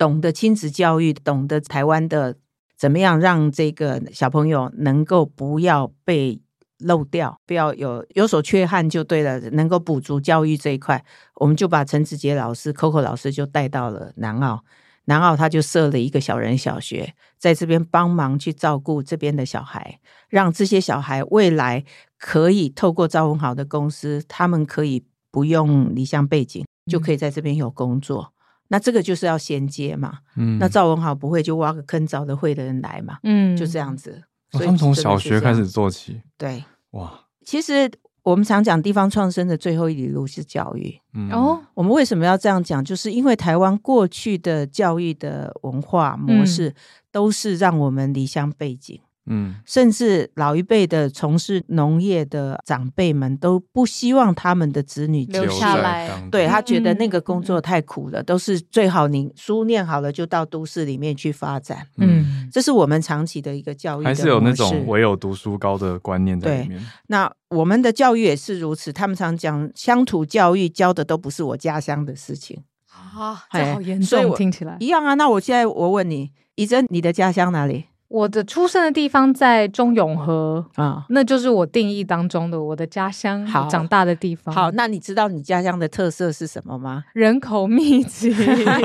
[0.00, 2.34] 懂得亲子教育、懂得台湾的
[2.78, 6.40] 怎么样让这个小朋友能够不要被
[6.78, 14.64] 漏掉，不要有有所缺憾就对了，能够补足教育这一块，我们就把陈子杰老师、Coco 老师就带到了南澳。
[15.04, 21.84] 南澳他就设了一个小人小学，在这边帮忙去照顾这边的小孩，让这些小孩未来
[22.18, 28.32] 可以透过赵文豪的公司，他们可以不用离乡背景，就可以在这边有工作。
[28.70, 30.18] 嗯、那这个就是要衔接嘛。
[30.36, 33.18] 嗯，那赵文豪不会就挖个坑找得会的人来嘛。
[33.24, 34.22] 嗯，就这样子。
[34.52, 36.20] 所以他们从小学开始做起。
[36.38, 37.90] 对，哇，其实。
[38.22, 40.94] 我们常讲地方创生的最后一里路是教育。
[41.32, 42.84] 哦，我们为什么要这样讲？
[42.84, 46.72] 就是因为台湾过去的教育的文化模式
[47.10, 49.00] 都是让我们离乡背井。
[49.26, 56.10] 嗯，甚至老一辈的从事农业的长辈们都不希望他们的子女留下来。
[56.30, 61.86] 对，他觉得那个工作太苦了，都是最好你书念好了就到都市里面去发展。
[61.98, 66.80] 嗯，这是我们长期的一个教育，还是有那种唯有读书高的观念在里面。
[67.08, 75.14] 那我们的教育也是如此，他们常讲乡土教育教的都不是我家乡的事情啊，这好严重，听起来一样啊。
[75.14, 77.86] 那我现在我问你，怡珍，你的家乡哪里？
[78.10, 84.52] 我的出生的地方在中永和啊，那就是我定义当中的我的家乡，好长大的地方。
[84.52, 87.04] 好，那你知道你家乡的特色是什么吗？
[87.12, 88.34] 人口密集。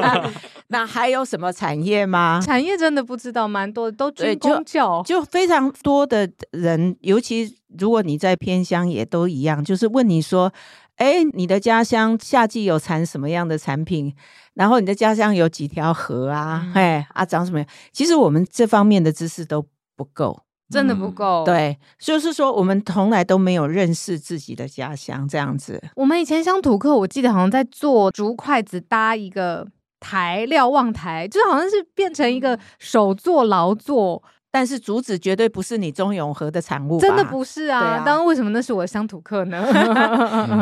[0.69, 2.39] 那还有什么产业吗？
[2.39, 10.53] 产业真的不知道，蛮多的，都军工教，就非常多的人，尤其如果你在偏乡，也都一样，就是问你说。
[10.97, 14.13] 哎，你的家乡夏季有产什么样的产品？
[14.53, 16.71] 然后你的家乡有几条河啊？
[16.73, 17.67] 哎、嗯、啊，长什么样？
[17.91, 19.65] 其实我们这方面的知识都
[19.97, 21.43] 不够，真的不够。
[21.43, 25.83] 嗯、对，就是说我们从来都没有认识自己的家乡这样子。
[25.95, 29.67] 我们以前乡土课，我记得好像在做竹筷子搭一个
[29.99, 34.23] 台瞭望台，就好像是变成一个手作劳作。
[34.55, 37.97] 但是竹子绝对不是你中永和的产物，真的不是啊！
[38.05, 39.67] 当然、啊，为什么那是我的乡土课呢？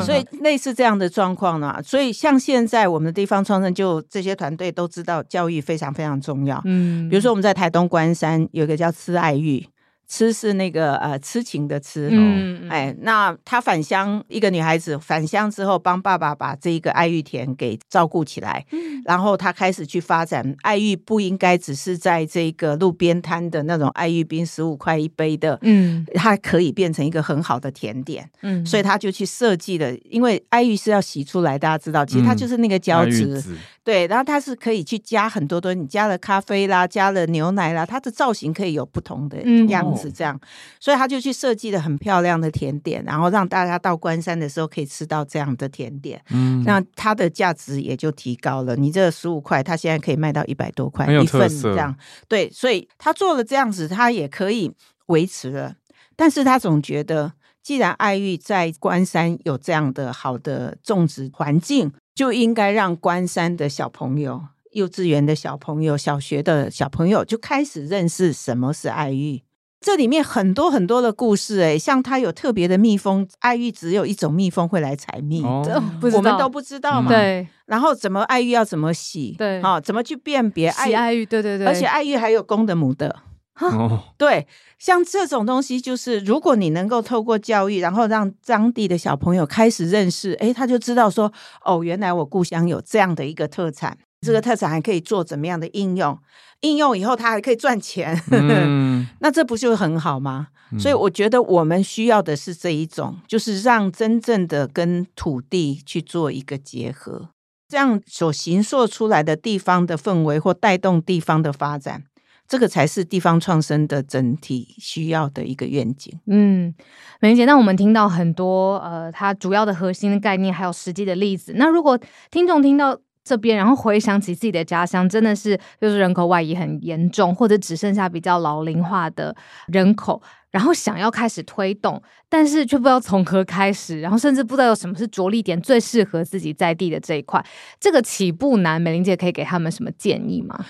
[0.01, 6.59] 所以类似这样的状况呢，所以像现在我们的地方创生，就这些团队都知道教育非常非常重要。
[6.65, 9.63] 嗯，比如说我们在台东关山有一个叫慈爱育。
[10.07, 33.43] 痴是那个呃痴情的痴，嗯，哎，那她返乡，一个女孩子返乡之后，帮爸爸把这一个爱玉田给照顾起来，嗯，然后她开始去发展爱玉，不应该只是在这个路边摊的那种爱玉冰十五块一杯的，嗯，它可以变成一个很好的甜点，嗯，所以她就去设计了，因为爱玉是要洗出来，大家知道，其实它就是那个胶质。
[33.47, 40.47] 嗯对，然后它是可以去加很多东西，你加了咖啡啦，加了牛奶啦，它的造型可以有不同的样子，这样，嗯、
[40.79, 48.75] 所以他就去设计了很漂亮的甜点，然后让大家到关山的时候可以吃到这样的甜点，嗯，那它的价值也就提高了。
[48.77, 51.93] 你这十五块，它现在可以卖到一百多块一份，这样，
[52.29, 54.71] 对，所以他做了这样子，他也可以
[55.07, 55.75] 维持了，
[56.15, 57.33] 但是他总觉得，
[57.63, 61.91] 既然爱玉在关山有这样的好的种植环境。
[62.15, 64.39] 就应该让关山的小朋友、
[64.73, 69.41] 幼稚园的小朋友、小学的小朋友就开始认识什么是爱玉。
[69.81, 75.63] 这里面很多很多的故事，哎，像它有特别的蜜蜂，爱玉只有一种蜜蜂会来采蜜，哦、
[76.03, 77.09] 我们都不知道嘛。
[77.09, 79.33] 对，然后怎么爱玉要怎么洗？
[79.35, 81.25] 对，好，怎么去辨别爱爱玉？
[81.25, 83.23] 对对对，而且爱玉还有公的母的。
[83.59, 84.47] 哦，对，
[84.79, 91.31] 像这种东西，就是如果你能够透过教育，然后让当地的小朋友开始认识，诶，他就知道说，
[91.63, 96.17] 哦，原来我故乡有这样的一个特产，这个特产还可以做怎么样的应用，
[96.61, 100.47] 应用以后他还可以赚钱，嗯、 那这不就很好吗？
[100.79, 107.29] 所以我觉得我们需要的是这一种，就是让真正的跟土地去做一个结合，
[107.69, 112.05] 这样所形塑出来的地方的氛围或带动地方的发展。
[112.47, 116.13] 这个才是地方创生的整体需要的一个愿景。
[116.27, 116.73] 嗯，
[117.19, 121.53] 美玲姐，那我们听到很多呃，它主要的核心的概念，还有实际的例子。
[121.55, 129.33] 那如果听众听到这边，然后回想起自己的家乡，真的是就是人口外移很严重，或者只剩下比较老龄化的
[129.67, 130.21] 人口，
[130.51, 137.43] 然后想要开始推动，但是却不知道从何开始，然后甚至不知道有什么是着力点最适合自己在地的这一块，
[137.79, 140.65] 这个起步难，美玲姐可以给他们什么建议吗？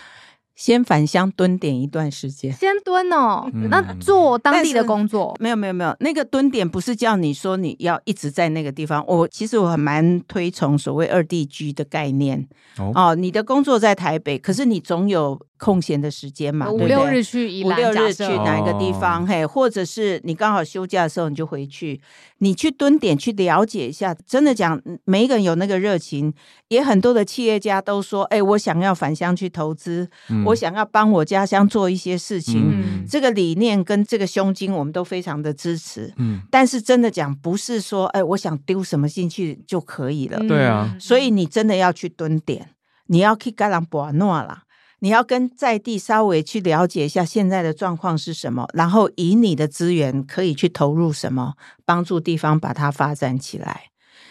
[0.55, 5.35] 先返乡蹲点一段时间，先蹲哦，嗯、那做当地的工作。
[5.39, 9.03] 没有没有没有，那个蹲点不是叫你说你要一直在那个地方。
[9.07, 12.47] 我其实我很蛮推崇所谓二地居的概念。
[12.77, 15.39] 哦，哦，你的工作在台北，可是你总有。
[15.63, 19.25] 空闲的时间嘛，五六日去宜兰，五六日去哪一个地方？
[19.25, 22.01] 嘿，或者是你刚好休假的时候你就回去，
[22.39, 24.13] 你去蹲点去了解一下。
[24.27, 26.33] 真的讲，每一个人有那个热情，
[26.67, 32.61] 也很多的企业家都说：“哎，我想要返乡去投资，嗯、我想要帮我家乡做一些事情。
[32.61, 36.13] 嗯”这个理念跟这个胸襟，我们都非常的支持。
[36.17, 40.37] 嗯，但是真的讲，不是说哎，我想丢什么进去就可以了。
[40.45, 42.71] 对啊，所以你真的要去蹲点，
[43.07, 44.62] 你要去盖朗博诺啦。
[45.03, 53.89] 你要跟在地稍微去了解一下现在的状况是什么，然后以你的资源可以去投入什么，帮助地方把它发展起来。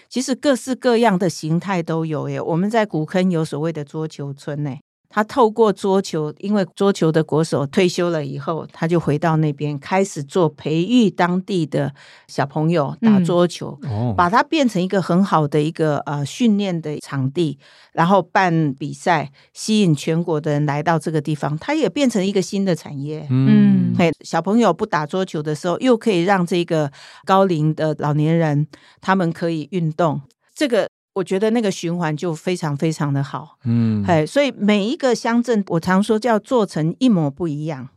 [0.09, 2.41] 其实各式各样的形态都有耶。
[2.41, 4.79] 我们在古坑有所谓的桌球村呢。
[5.15, 11.93] 他透过桌球，因为桌球的国手退休了以后，他就回到那边开始做培育当地的
[12.27, 17.59] 小朋友打桌球，嗯、把它变成一个很好的一个呃训练的场地，
[17.93, 23.27] 然后办比赛，吸引全国的人来到这个地方，它也变成一个新的产业。
[23.29, 26.91] 嗯，嘿，小朋友不打桌球的时候，又可以让这个
[27.27, 28.67] 高龄的老年人
[29.03, 30.23] 他们可以运动，
[30.55, 30.89] 这个。
[31.15, 37.89] 我觉得那个循环就非常非常的好，嗯，嘿，所以每一个乡镇，我常说叫做成一模不一样，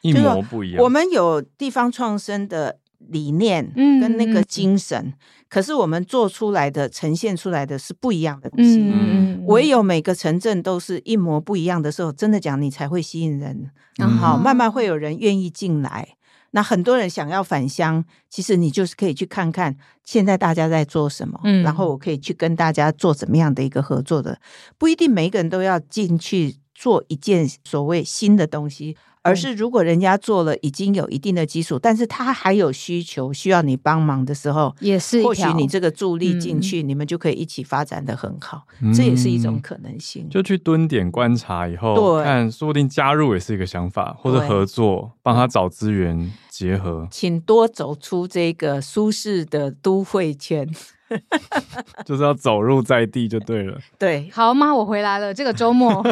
[0.00, 0.82] 一模不一样。
[0.82, 5.14] 我们有地方创生的理念，跟那个精神，嗯嗯、
[5.50, 8.78] 可是我们做出来的、呈现出来的是不一样的东西。
[8.80, 8.92] 嗯，
[9.40, 16.16] 嗯唯有每个城镇都是一模不一样的时候，真的讲，你才会吸引人，然后、嗯、慢慢会有人愿意进来。
[16.52, 24.40] 那很多人想要返乡，其实你就是可以去看看现在大家在做什么，嗯，然后我可以去跟大家做怎么样的一个合作的，
[24.78, 28.96] 不一定每一个人都要进去做一件所谓新的东西。
[29.22, 40.28] 而是如果人家做了已经有一定的基础，但是他还有需求需要你帮忙的时候，也是或许你这个助力进去，嗯、你们就可以一起发展的很好，嗯、这也是一种可能性。
[40.28, 47.06] 就去蹲点观察以后，对看说不定加入也是一个想法，或者合作帮他找资源结合。
[47.10, 50.68] 请多走出这个舒适的都会圈，
[52.04, 53.78] 就是要走入在地就对了。
[53.98, 56.02] 对，好妈，我回来了，这个周末。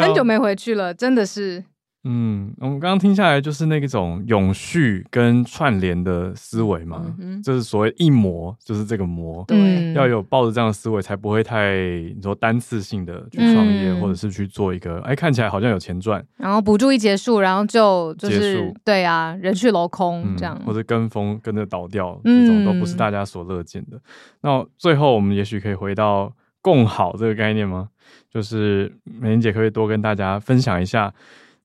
[0.00, 1.64] 很久没回去了，真的是。
[2.04, 11.76] 嗯，我们刚刚听下来就是那种永续跟串联的思维嘛，嗯、就是所谓一模，就是这个模，对，要有抱着这样的思维，才不会太
[12.16, 23.96] 你说单次性的去创业，嗯、或者是去做一个，哎，看起来好像有钱赚，然后补助一结束，然后就就是结束，对啊，人去楼空这样，嗯、或者跟风跟着倒掉，这种都不是大家所乐见的。
[23.96, 24.00] 嗯、
[24.40, 26.32] 那最后我们也许可以回到
[26.62, 27.90] 共好这个概念吗？
[28.30, 31.12] 就是美玲姐可以多跟大家分享一下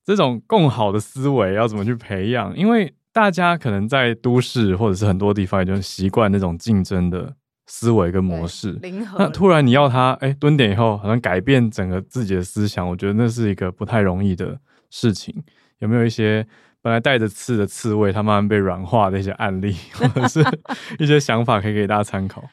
[0.04, 7.34] 这种共好的思维要怎么去培养，因为大家可能在都市或者是很多地方已经习惯那种竞争的
[7.68, 8.78] 思维跟模式，
[9.18, 15.44] 那突然你要他哎蹲点以后好像改变整个自己的思想，我觉得那是一个不太容易的事情。
[15.80, 16.46] 有没有一些
[16.82, 20.44] 本来带着刺的刺猬，它慢慢被软化的一些案例， 或者是
[21.00, 22.44] 一些想法可以给大家参考？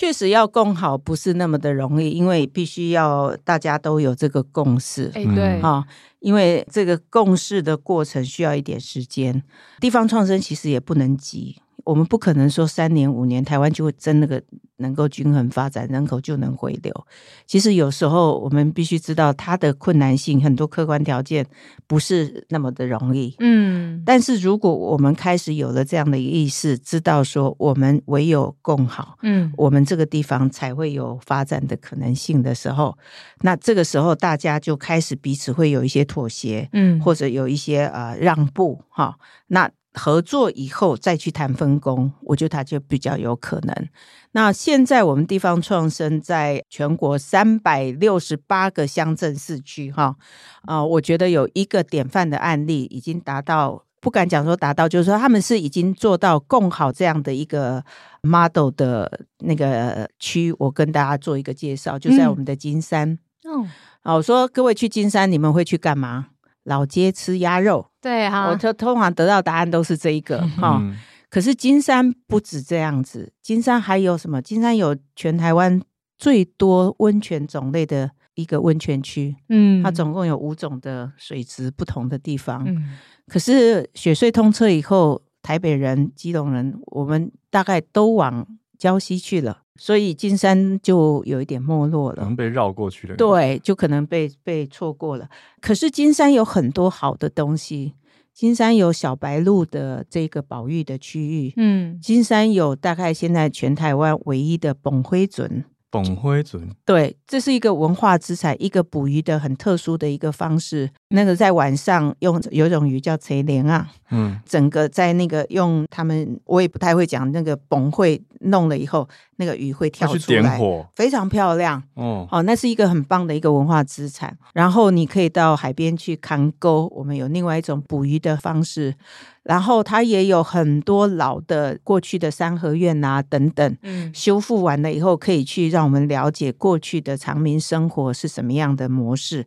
[0.00, 5.10] 确实要共好不是那么的容易，因为必须要大家都有这个共识。
[5.12, 5.84] 哎，对啊，
[6.20, 9.42] 因为这个共识的过程需要一点时间。
[9.78, 14.42] 地方创生其实也不能急，我们不可能说三年五年台湾就会真那个
[14.76, 17.06] 能够均衡发展，人口就能回流。
[17.46, 21.46] 其实有时候我们必须知道它的困难性，很多客观条件
[21.86, 23.34] 不是那么的容易。
[23.40, 32.96] 嗯，但是如果我们开始有了这样的意识，知道说我们唯有共好，嗯，我们这个地方才会有发展的可能性的时候，
[33.42, 39.16] 那这个时候大家就开始彼此会有一些妥协，嗯，或者有一些呃让步，哈，
[39.48, 39.70] 那。
[39.94, 43.88] 合作以后再去谈分工，我觉得它就比较有可能。
[44.32, 50.14] 那现在我们地方创生在全国三百六十八个乡镇市区，哈
[50.62, 57.84] 啊，我觉得有一个典范的案例已经达到，不敢讲说达到，就是说他们是已经做到共好这样的一个
[58.22, 60.54] model 的那个区。
[60.60, 63.18] 我跟大家做一个介绍，就在我们的金山。
[63.42, 63.68] 嗯，
[64.04, 66.28] 哦，我说各位去金山，你们会去干嘛？
[66.64, 70.78] 老街吃鸭肉，对哈，我通通常得到答案都是这一个哈。
[70.80, 70.96] 嗯、
[71.28, 74.42] 可是金山不止这样子，金山还有什么？
[74.42, 75.80] 金山有全台湾
[76.18, 82.62] 最多温泉种类的一个温泉区，嗯，它总共有五种的水质不同的地方。
[82.66, 82.96] 嗯、
[83.26, 88.46] 可是雪隧通车以后，台北人、基隆人，我们大概都往
[88.80, 89.58] 礁溪去了。
[89.76, 93.16] 所以金山就有一点没落了，可能被绕过去了。
[93.16, 95.28] 对，就可能被被错过了。
[95.60, 97.94] 可是金山有很多好的东西，
[98.34, 105.64] 金山有小白鹭的这个保育的区域，嗯，金山有大概现在全台湾唯一的崩灰准。
[105.92, 110.88] 崩灰准，对，这是一个文化资产，一个捕鱼的很特殊的一个方式。
[111.08, 120.58] 那个在晚上用有一种鱼叫垂帘啊，嗯，整个在那个用他们，我也不太会讲那个崩会弄了以后，那个鱼会跳出来，
[120.94, 121.82] 非常漂亮。
[121.94, 124.36] 哦，好，那是一个很棒的一个文化资产。
[124.52, 128.94] 然后你可以到海边去扛钩，我们有另外一种捕鱼的方式。
[129.42, 139.46] 然后它也有很多老的过去的三合院啊等等，嗯，修复完了以后可以去让我们了解过去的长民生活是什么样的模式。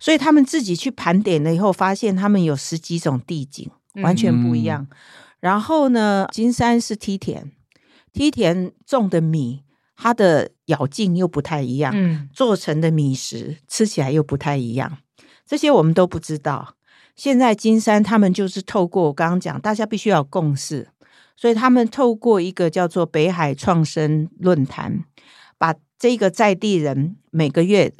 [0.00, 3.70] 所以他们自己去盘点了以后，发现他们有十几种地景，
[4.02, 4.86] 完全不一样。
[4.90, 4.96] 嗯、
[5.40, 7.52] 然后呢，金山是梯田，
[8.12, 9.62] 梯田种的米，
[9.96, 14.98] 它的咬劲又不太一样，嗯，做成的米食吃起来又不太一样，
[15.46, 16.76] 这些我们都不知道。
[17.14, 20.88] 现在金山他们就是透过我刚刚讲，大家必须要有共识，
[21.36, 25.04] 所以他们透过一个叫做北海创生论坛，
[25.56, 27.92] 把这个在地人每个月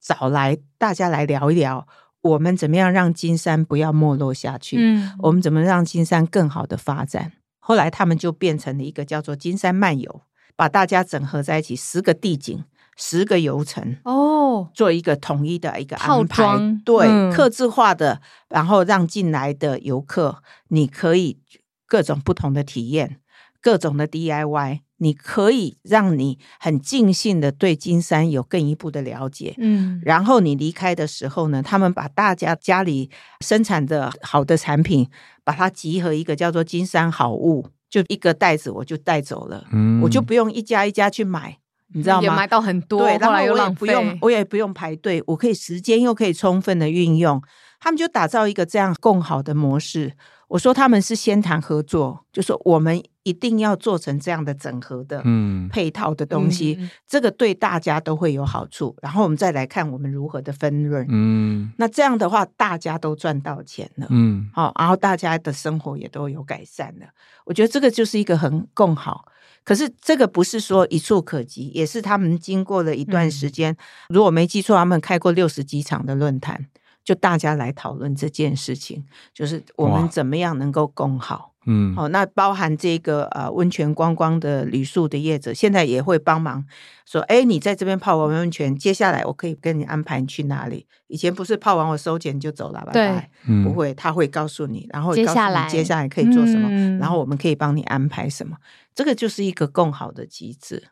[0.00, 1.86] 找来，大家来聊一聊，
[2.22, 4.76] 我们怎么样让金山不要没落下去？
[4.78, 7.32] 嗯，我们怎么让金山更好的发展？
[7.58, 10.22] 后来他们就变成了一个叫做金山漫游，
[10.56, 12.64] 把大家整合在一起，十个地景。
[12.96, 21.38] 十个游程哦，做一个统一的一个安排，装对，客制、嗯、化的，然后让进来的游客，你可以
[21.86, 23.16] 各种不同的体验，
[23.62, 35.08] 各种的 DIY，你可以让你很尽兴的对金山有更一步的了解，嗯，然后你离开的时候呢，他们把大家家里生产的好的产品，
[35.42, 41.56] 把它集合一个叫做金山好物，就一个袋子我就带走了，嗯，我就不用一家一家去买。
[41.92, 42.22] 你知道吗？
[42.22, 47.42] 也买到很多，对，然后我也不用，我也不用排队，我可以时间又可以充分的运用。
[47.80, 50.12] 他们就打造一个这样共好的模式。
[50.46, 58.96] 我说他们是先谈合作，就说我们一定要做成这样的整合的，嗯，配套的东西，嗯、这个对大家都会有好处。
[59.02, 67.06] 然后我们再来看我们如何的分润，嗯，那这样的话大家都赚到钱了，嗯，好，然后大家的生活也都有改善了。
[67.44, 69.26] 我觉得这个就是一个很共好。
[69.62, 73.70] 可是这个不是说一触可及，也是他们经过了一段时间。
[73.72, 73.76] 嗯、
[74.08, 76.66] 如果没记错，他们开过六十几场的论坛，
[77.04, 79.04] 就大家来讨论这件事情，
[79.34, 81.49] 就是我们怎么样能够共好。
[81.66, 86.64] 嗯，好，那包含这个呃温泉观光的旅宿的业者，现在也会帮忙
[87.04, 90.86] 说，哎，你在这边泡完温泉，接下来我可以跟你安排你去哪里。
[91.08, 93.30] 以前不是泡完我收钱就走了，拜拜，
[93.62, 98.56] 不会，他会告诉你，然后告诉你接下来接下来可以做什么，嗯、然后我们可以帮你安排什么，
[98.94, 100.88] 这个就是一个更好的机制。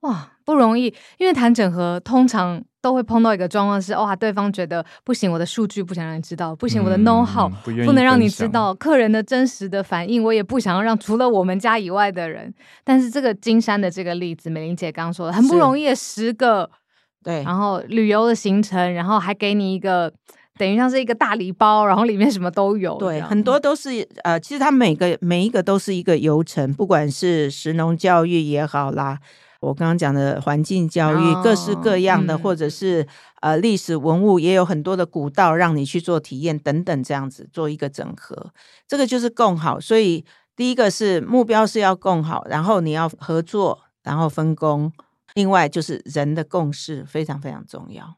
[0.00, 12.54] 哇，不容易，因为谈整合通常都会碰到一个状况是，哇，对方觉得不行，我的数据不想让你知道，不行，我的 know how 不，不能让你知道，客人的真实的反应我也不想要让除了我们家以外的人。
[12.84, 16.70] 但是这个金山的这个例子，美玲姐刚刚说的很不容易，十个
[17.24, 20.12] 对，然后旅游的行程，然后还给你一个
[20.56, 29.18] 等于像是一个大礼包，然后里面什么都有，对，很多都是呃，其实它每个每一个都是一个游程，不管是食农教育也好啦。
[29.60, 33.06] 我刚刚讲的环境教育，各式各样的，或者是
[33.40, 38.52] 呃历史文物，也有很多的古道让你去做体验等等，这样子做一个整合，
[38.86, 39.80] 这个就是共好。
[39.80, 44.92] 所以第一个是目标是要共好，然后你要合作，然后分工。
[45.34, 48.16] 另外就是人的共识非常非常重要。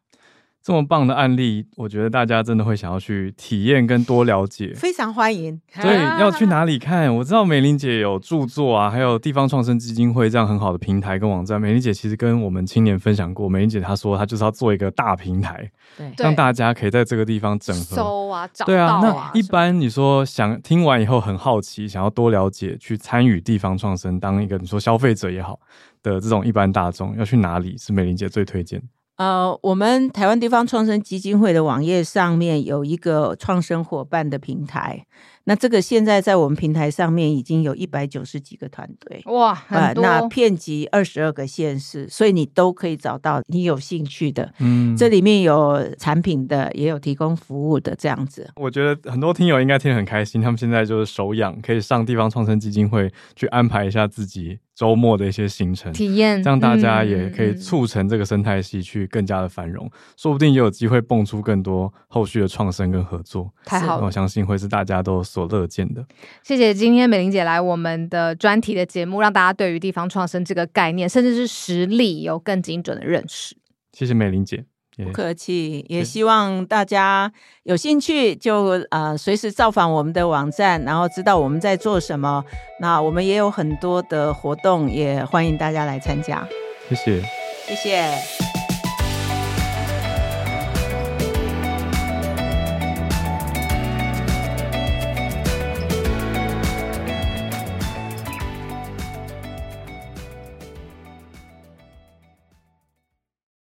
[0.62, 5.58] 这么棒的案例，我觉得大家真的会想要去体验跟多了解，非常欢迎。
[5.72, 7.14] 所以要去哪里看？
[7.16, 11.58] 我知道美玲姐有著作啊，还有地方创生基金会这样很好的平台跟网站。
[11.58, 18.76] 美玲姐其实跟我们青年分享过，美玲姐她说她就是要做一个大平台，对，让大家可以在这个地方整合、搜啊、找到啊。
[18.76, 25.58] 对啊，那一般你说想听完以后很好奇，想要多了解，去参与地方创生，当一个你说消费者也好
[26.02, 28.82] 的这种一般大众，要去哪里是美玲姐最推荐？
[29.18, 35.06] 呃，我们台湾地方创生基金会的网页上面有一个创生伙伴的平台。
[35.48, 39.64] 那这个现在在我们平台上面已经有一百九十几个团队，哇，啊。
[39.70, 44.52] 呃、那遍及二十二个县市，所以你都可以找到你有兴趣的。
[44.58, 48.46] 嗯，这里面有产品的，也有提供服务的这样子。
[48.56, 63.50] 我觉得很多听友应该听得很开心，他们现在就是手痒，可以上地方创生基金会去安排一下自己周末的一些行程体验，让大家也可以促成这个生态系去更加的繁荣，嗯、说不定也有机会蹦出更多后续的创生跟合作。
[63.64, 65.24] 太好了，我相信会是大家都。
[65.38, 66.04] 所乐见的，
[66.42, 73.56] 谢谢今天美玲姐来我们的专题的节目，让大家对于地方创生这个概念，甚至是实力有更精准的认识。
[73.92, 74.64] 谢谢美玲姐，
[74.96, 75.86] 不客气。
[75.88, 77.32] 也希望大家
[77.62, 82.44] 有兴趣就呃随时造访我们的网站，然后知道我们在做什么。
[82.80, 86.44] 那我们也有很多的活动，也欢迎大家来参加。
[86.88, 87.22] 谢谢，
[87.66, 88.47] 谢谢。